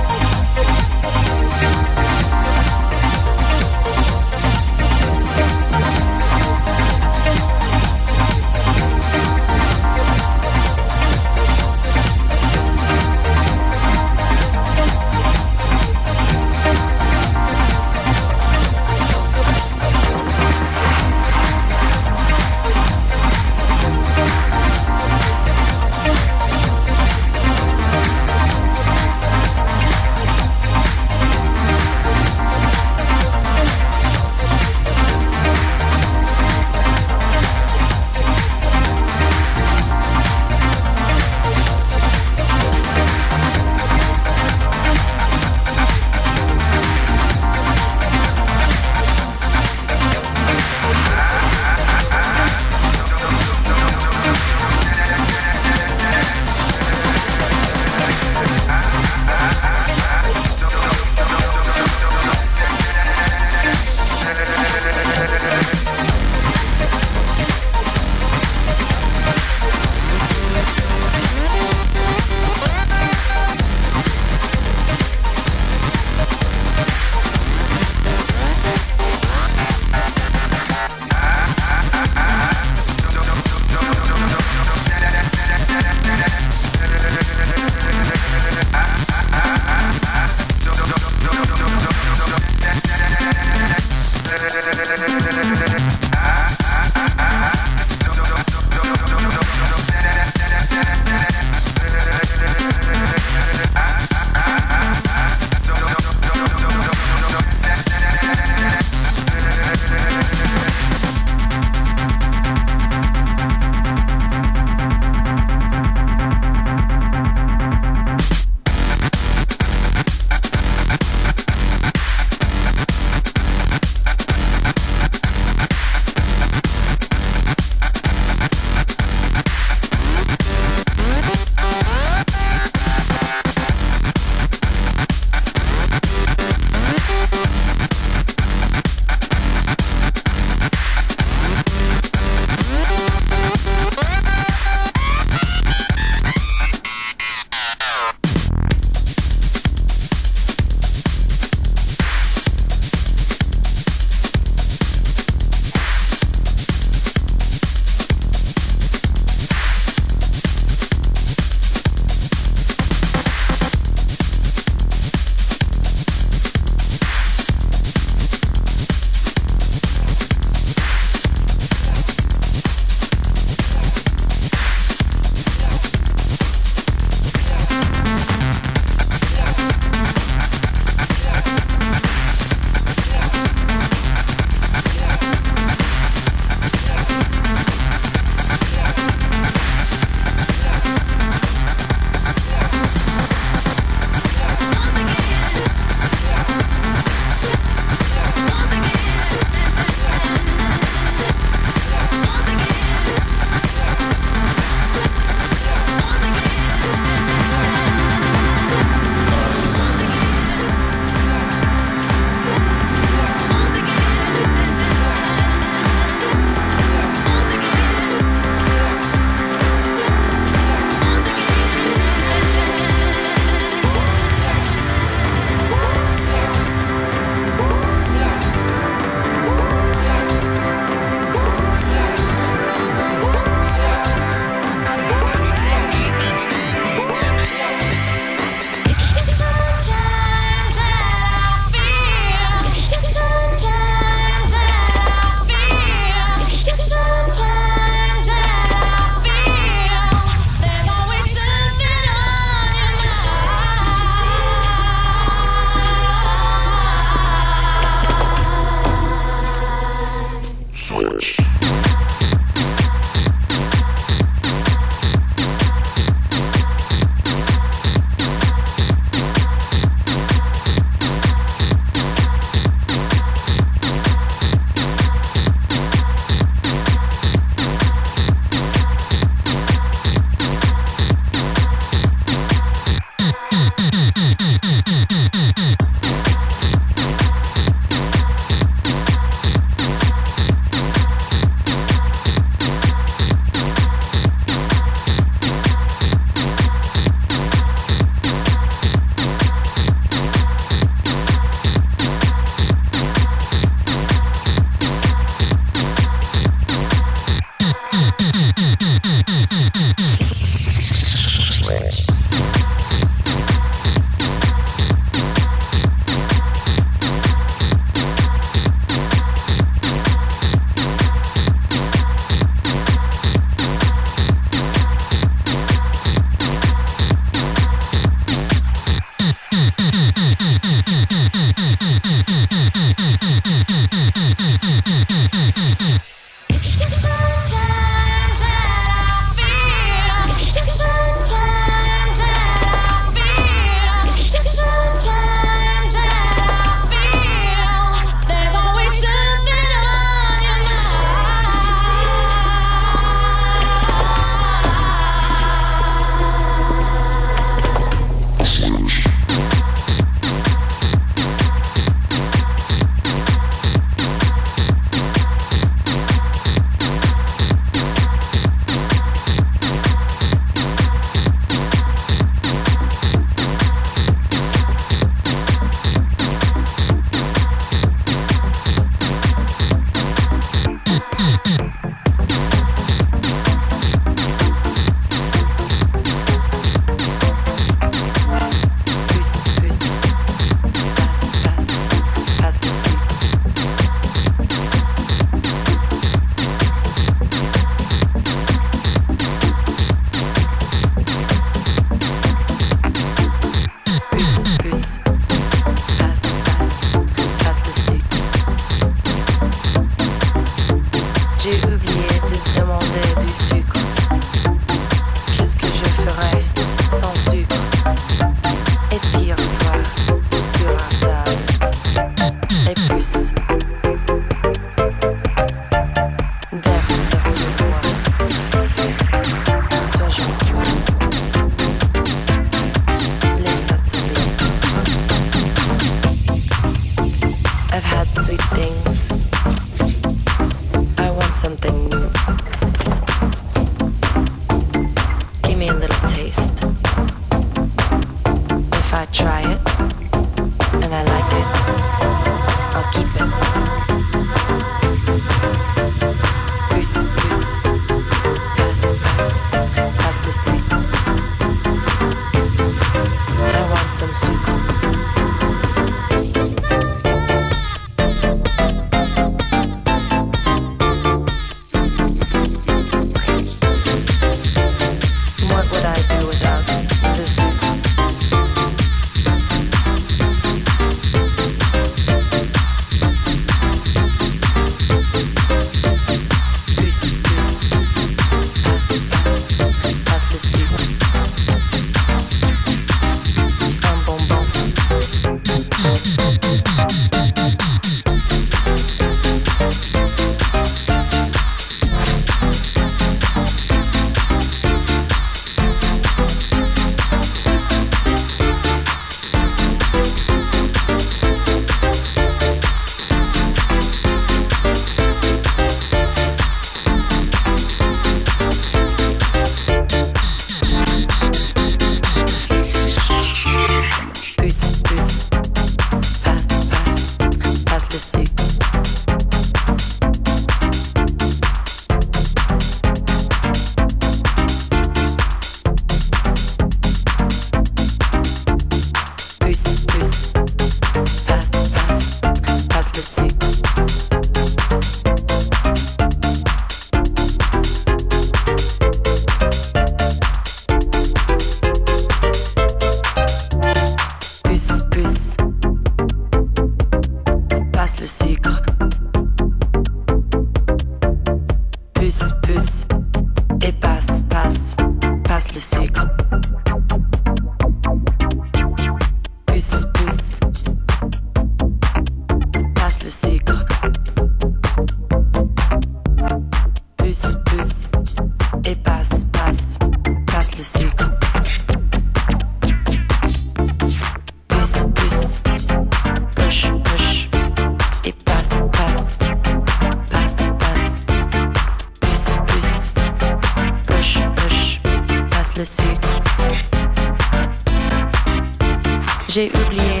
[599.41, 600.00] J'ai oublié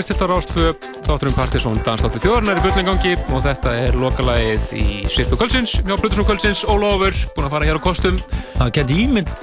[0.00, 0.68] Við erum við stilt á Rástvö,
[1.04, 6.24] þátturum Partisón danstátti þjóðarnar í fullengangi og þetta er lokalagið í Sirpu Kölsins, hjá Plutusson
[6.24, 8.16] Kölsins, Ólafur, búin að fara hér á kostum.
[8.54, 9.34] Það geti ímynd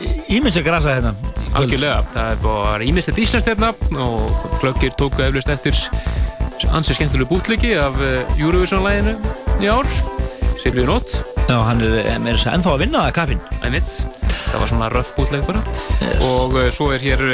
[0.50, 1.12] að grasa hérna.
[1.62, 3.70] Algjörlega, það er bara ímyndst eitt íslenskt hérna
[4.02, 5.78] og glöggir tóku eflust eftir
[6.74, 9.14] ansið skemmtilegu bútliki af eh, Eurovision-læginu
[9.62, 9.86] í ár,
[10.58, 11.20] Silvíu Nótt.
[11.46, 13.38] Já, hann er eh, ennþá að vinna það.
[13.62, 14.00] Einmitt,
[14.48, 15.62] það var svona röff bútleg bara.
[16.32, 17.30] Og uh, svo er hér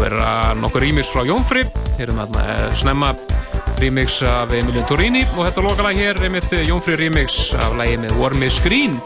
[0.00, 1.64] vera nokkur remix frá Jónfri.
[2.00, 3.14] Erum við að snemma
[3.80, 8.16] remix af Emilio Torini og þetta lokalag hér er mitt Jónfri remix af lægi með
[8.20, 8.98] Warm is Green.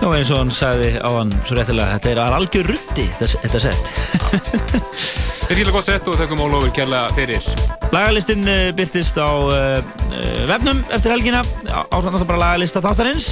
[0.00, 3.62] Já, eins og hann sagði á hann svo réttilega, þetta er algjör rutti, þetta, þetta
[3.68, 3.94] sett.
[5.44, 7.48] Þetta er híla gott sett og þakkum Ólafur kærlega fyrir.
[7.92, 9.90] Lagalistinn uh, byrtist á uh,
[10.48, 11.42] vefnum eftir helgina,
[11.92, 13.26] ásvöndan það bara lagalista þáttarins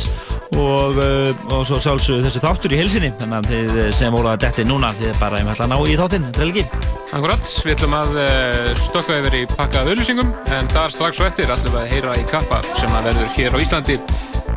[0.53, 4.69] og, uh, og svo sjálfsögðu þessi þáttur í helsinni, þannig að þið sem að detti
[4.69, 6.67] núna, þið er bara ég ætla að ná í þáttinn eftir helgi.
[7.13, 11.51] Akkurat, við ætlum að uh, stökka yfir í pakkað auðlýsingum en þar strax og eftir
[11.53, 13.97] ætlum við að heyra í kappa sem að verður hér á Íslandi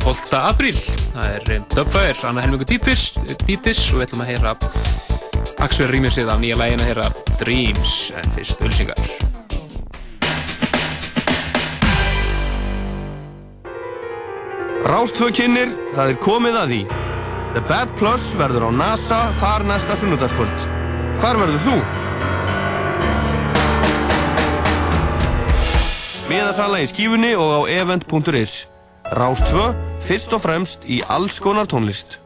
[0.00, 0.38] 12.
[0.40, 0.78] apríl.
[1.12, 4.54] Það er um, Dubfire, Anna Helmingu Deepis og við ætlum að heyra
[5.66, 7.10] Axel Rýmisið af nýja lægin að heyra
[7.42, 9.04] Dreams en fyrst auðlýsingar.
[14.86, 16.80] Rástfö kynir, það er komið að því.
[17.52, 20.68] The Bad Plus verður á NASA þar næsta sunnudagskvöld.
[21.20, 21.78] Hvar verður þú?
[26.26, 28.64] Miðasala í skífunni og á event.is.
[29.14, 29.70] Rástfö,
[30.02, 32.18] fyrst og fremst í alls konar tónlist.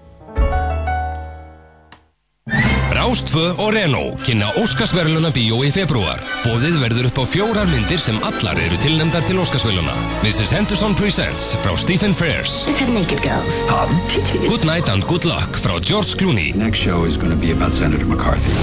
[2.96, 6.16] Rástfö og Renault kynna Óskarsverluna bíó í februar.
[6.46, 9.92] Bóðið verður upp á fjórar myndir sem allar eru tilnæmdar til Óskarsverluna.
[10.24, 10.56] Mrs.
[10.56, 12.64] Henderson Presents frá Stephen Frears.
[12.64, 13.62] Let's have naked girls.
[13.68, 14.00] Pardon?
[14.48, 16.54] Good Night and Good Luck frá George Clooney.
[16.56, 18.56] Next show is going to be about Senator McCarthy.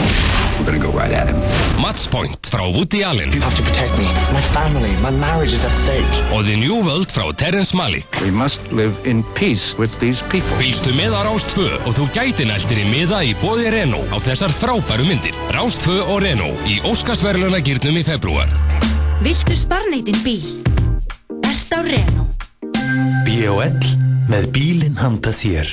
[0.60, 1.38] We're to go right at him.
[1.82, 3.32] Match Point frá Woody Allen.
[3.32, 4.06] You have to protect me.
[4.34, 6.06] My family, my marriage is at stake.
[6.34, 8.10] Og The New World frá Terence Malick.
[8.22, 10.58] We must live in peace with these people.
[10.58, 14.54] Fylgstu með á Rástfö og þú gæti næltir í miða í bóði Renault á þessar
[14.58, 15.38] frábæru myndir.
[15.54, 18.50] Rástfö og Renault í Óskarsverluna gýrnum í februar.
[19.22, 20.42] Viltu sparneitin bíl?
[21.46, 22.50] Ert á Renault.
[23.28, 23.78] B.O.L.
[24.32, 25.70] með bílinn handa þér.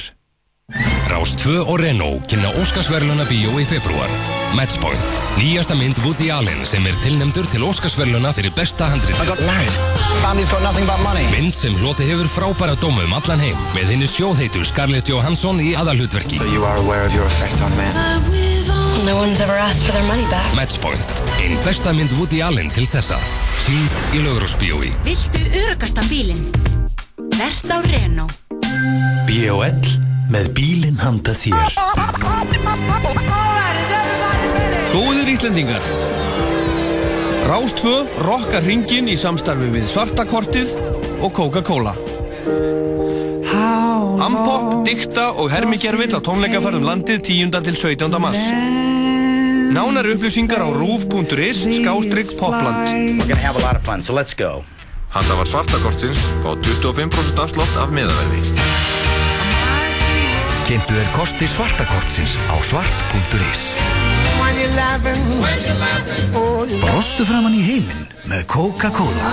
[1.09, 4.34] Rástfö og Renault kynna Óskarsverluna bíó í februar.
[4.55, 9.19] Matchpoint, nýjasta mynd Woody Allen sem er tilnæmdur til Óskarsverluna fyrir besta handrið.
[9.19, 9.79] I got married.
[10.23, 11.27] Family's got nothing but money.
[11.35, 15.75] Mynd sem hloti hefur frábæra dómu um allan heim með henni sjóðheitu Scarlett Johansson í
[15.75, 16.39] aðalhutverki.
[16.39, 17.99] So you are aware of your effect on men.
[19.05, 20.47] No one's ever asked for their money back.
[20.55, 23.19] Matchpoint, einn besta mynd Woody Allen til þessa.
[23.67, 24.95] Sýnd í Laugrósbíói.
[25.09, 26.47] Viltu örugasta bílinn?
[27.35, 28.39] Vert á Renault.
[29.27, 29.83] B.O.L.
[30.31, 31.75] með bílinn handa þér.
[34.95, 35.83] Góðir Íslendingar
[37.51, 40.77] Rástfö rokkar ringin í samstarfi við Svartakortið
[41.19, 41.97] og Coca-Cola
[44.23, 47.59] Ampop, Dikta og Hermigervill á tónleikaferðum landið 10.
[47.67, 48.15] til 17.
[48.23, 48.39] mars
[49.75, 54.39] Nánar upplýsingar á rúf.is skástrygg popland We're gonna have a lot of fun, so let's
[54.39, 54.63] go.
[55.11, 58.47] Handa var svartakortsins fá 25% afslátt af miðaverði.
[60.71, 63.67] Kynntu er kosti svartakortsins á svart.is.
[66.83, 69.31] Brostu framann í heiminn með Coca-Cola.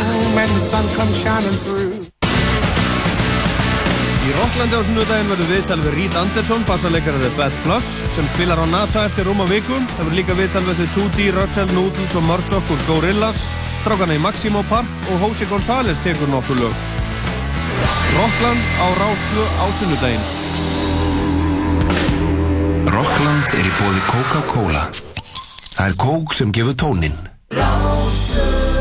[4.22, 8.62] Í Rocklandi á sunnudaginn verður viðtal við Reed Anderson, bassarleikari The Bad Plus, sem spilar
[8.62, 9.88] á NASA eftir rúma vikum.
[9.96, 13.42] Það verður líka viðtal við The 2D, Russell Noodles og Murdoch úr Gorillaz,
[13.82, 16.86] strákana í Maximo Park og Jose González tekur nokkur lög.
[18.16, 20.41] Rockland á Rástfjö á sunnudaginn.
[23.02, 24.84] Rokkland er í bóði Coca-Cola.
[25.74, 27.16] Það er kók sem gefur tónin.
[27.50, 28.72] Ráðsöð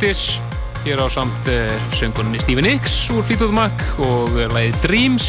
[0.00, 0.40] Dish
[0.86, 5.26] hér á samt uh, söngunni Stephen Hicks úr Fleetwood Mac og uh, lagið Dreams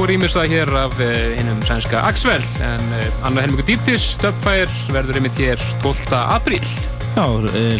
[0.00, 2.86] og rýmist það hér af uh, hinnum sænska Axwell en
[3.26, 6.16] annar helmingu Deep Dish Dubfire verður einmitt hér 12.
[6.22, 6.64] apríl
[7.10, 7.26] Já,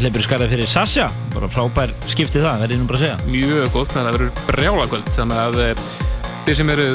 [0.02, 3.18] hleypur skarað fyrir Sasha, bara frábær skiptið það, verður ég nú bara að segja.
[3.30, 5.60] mjög gott, það verður brjálakvöld þannig að
[6.48, 6.88] þeir sem eru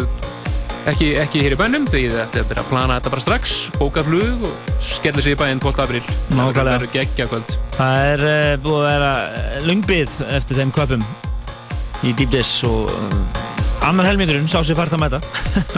[0.90, 3.54] ekki, ekki hér í bænum því þetta er að plana þetta bara strax.
[3.80, 5.82] Bóka flug og skella sig í bæinn 12.
[5.84, 6.04] apríl.
[6.30, 7.56] Það verður geggja kvöld.
[7.78, 11.06] Það er uh, búið að vera uh, lungbið eftir þeim köpum
[12.06, 13.42] í Deep Dish og uh,
[13.88, 15.22] annar helmingurinn sá sér fært að mæta.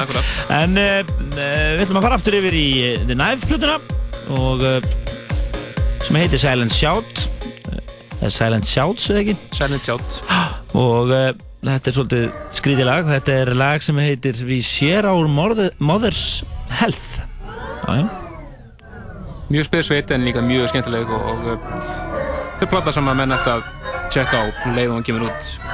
[0.61, 1.01] En uh,
[1.37, 2.67] við ætlum að fara aftur yfir í
[3.05, 3.79] The Knife plötuna
[4.37, 4.63] og
[6.03, 7.27] sem heitir Silent Shout.
[8.27, 9.37] Silent Shouts eða ekki?
[9.55, 10.21] Silent Shout.
[10.77, 12.25] Og þetta er svolítið
[12.57, 13.09] skrítið lag.
[13.09, 16.43] Þetta er lag sem heitir We Share Our Mother, Mother's
[16.73, 17.19] Health.
[17.87, 18.07] Já, já.
[19.47, 21.59] Mjög spesveit en líka mjög skemmtileg og, og uh,
[22.57, 23.69] þetta er plata sem að menn ætti að
[24.11, 25.66] checka á um leið og hann kemur út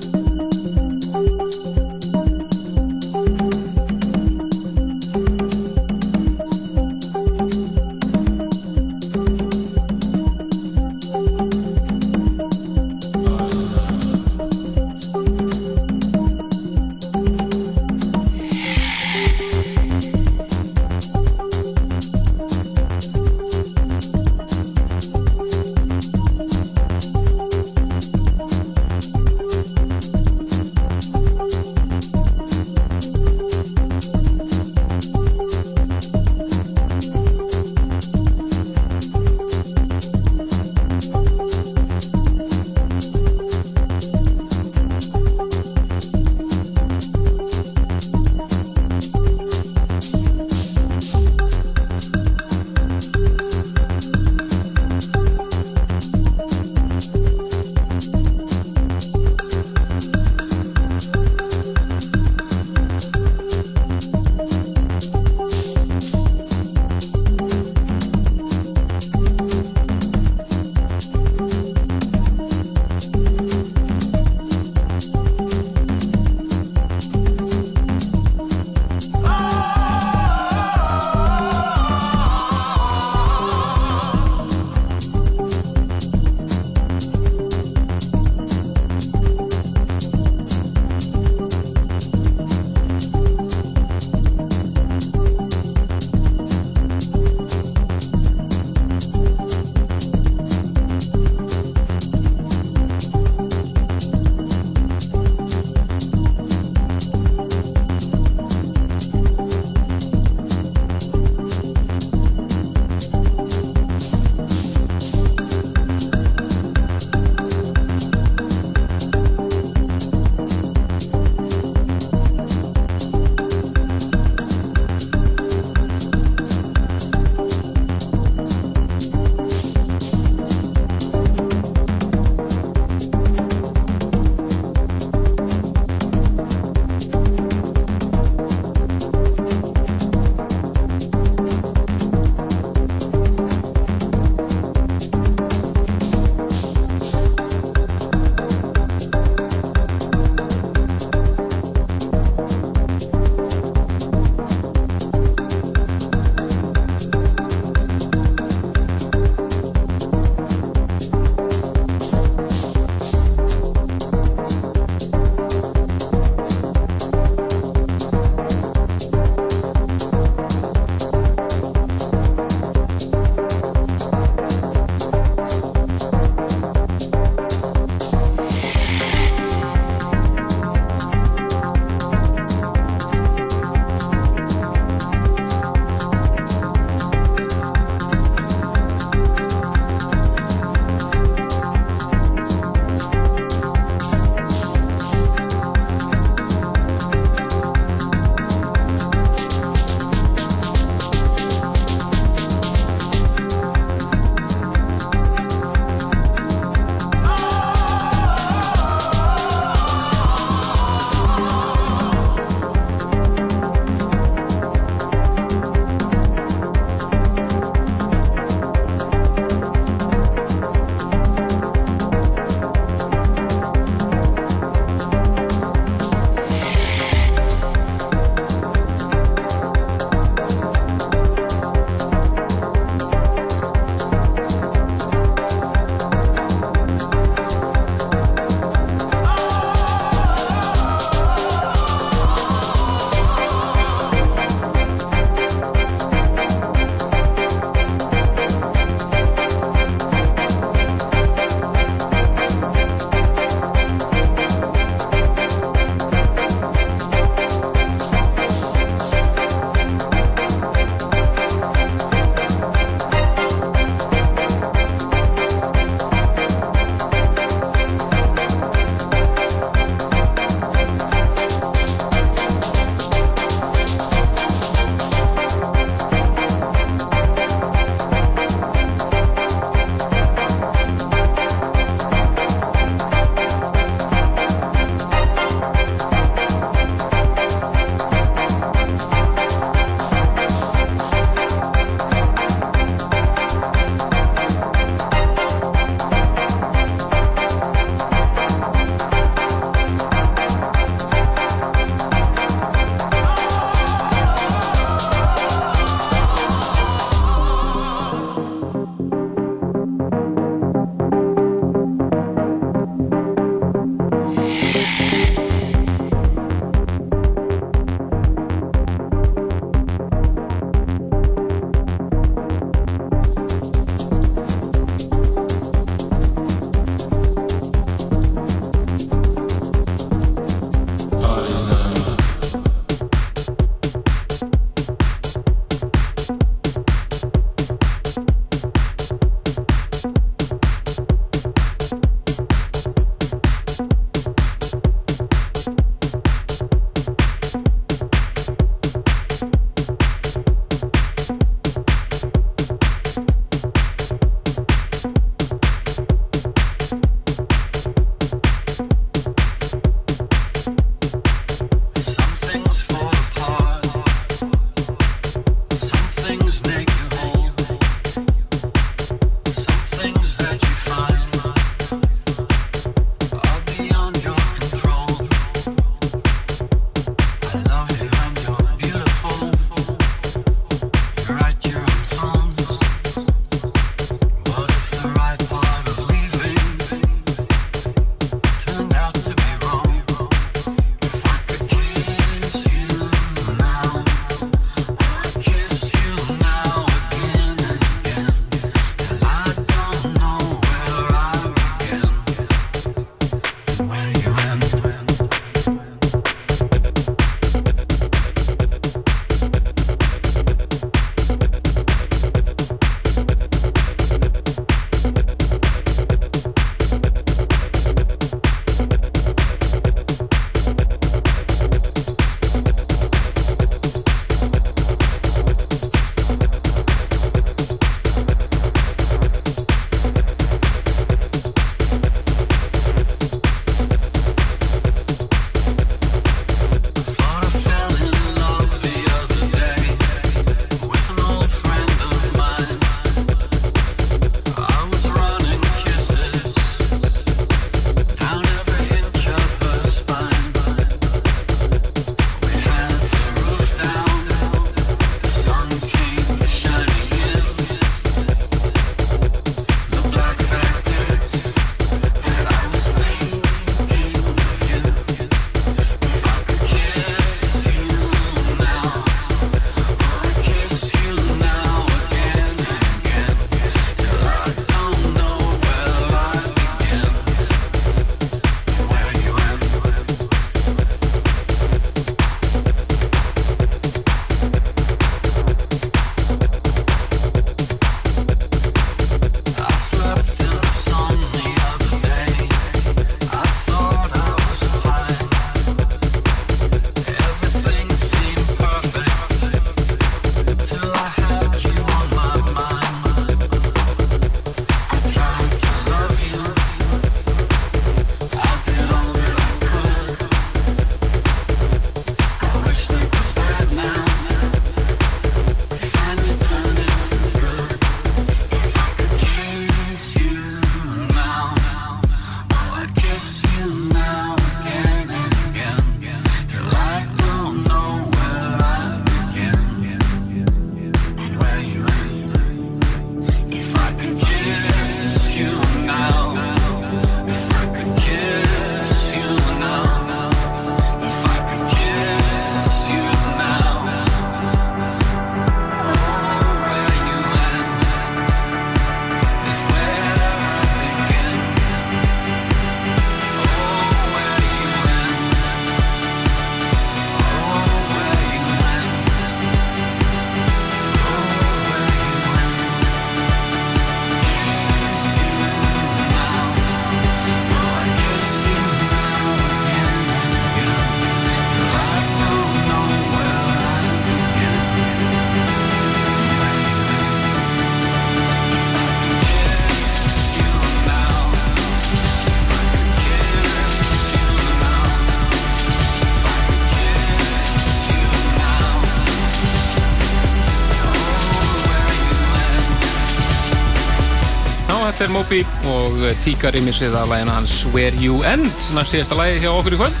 [595.14, 598.50] Moby og Tíka remixið af lægina hans Where You End.
[598.74, 600.00] Næst síðasta lægi hjá okkur í kvöld.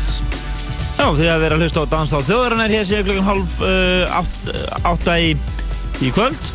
[0.98, 4.38] Já, því að vera að hlusta á Dansdál þjóðarinnar hér séu klukkan halv uh, átt,
[4.50, 5.28] uh, átta í,
[6.02, 6.50] í kvöld.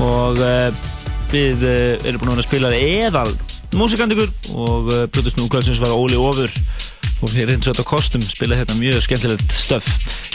[0.00, 0.68] Og uh,
[1.34, 3.32] við uh, erum búin að að spila eðal
[3.76, 6.48] músikandikur og uh, Plutusnú kvöldsins var Óli Ofur
[7.18, 9.88] og fyrir hins vegar kostum spila hérna mjög skemmtilegt stöf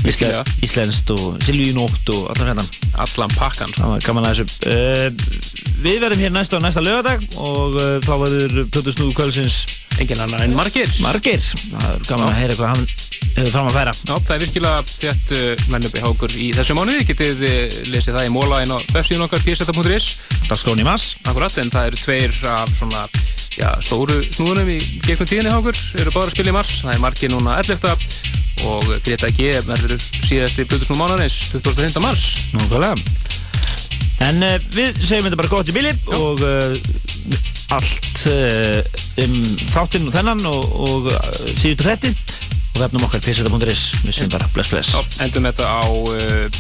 [0.03, 0.43] Virkilega.
[0.65, 2.65] Íslenskt og Silvíunótt og allan hérna
[3.07, 3.95] Allan pakkan sko.
[4.05, 5.42] Gaman að þessu
[5.83, 9.57] Við verðum hér næsta á næsta lögadag og uh, þá verður Plutusnú kvöldsins.
[9.99, 12.85] Engin annar en Margir Margir, það er gaman að heyra hvað hann
[13.35, 13.93] hefur fram að færa.
[13.93, 18.15] Já, það er virkilega þett uh, line-up í hákur í þessu mánuði, getið uh, lesið
[18.15, 20.07] það í móla inn á websíðun okkar pseta.is
[20.47, 23.03] Dagskráin í mass Akkurat, en það eru tveir af svona
[23.59, 27.03] já, stóru snúðunum í gegnum tíðinni hákur eru bara að spila í mars, það er
[27.03, 28.07] margir núna 11.
[28.71, 31.99] og Greta G verður síðast í Plutusnú mánuðins 25.
[32.07, 32.25] mars.
[32.55, 33.22] Nákvæmlega
[34.23, 36.75] En uh, við segjum þetta bara gott í bili og uh,
[37.75, 38.79] allt uh,
[39.23, 39.35] um
[39.73, 41.09] þáttinn og þennan og, og
[41.57, 42.13] síðustu hretti
[42.73, 44.49] og vefnum okkar pseta.is við segjum bara.
[44.55, 44.93] Bless bless.
[44.95, 45.85] Já, endum þetta á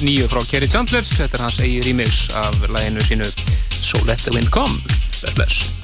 [0.03, 1.07] nýju frá Kerry Chandler.
[1.07, 3.31] Þetta er hans eigi remix af læginu sínu
[3.79, 4.77] So Let The Wind Come.
[5.23, 5.82] Bless Bless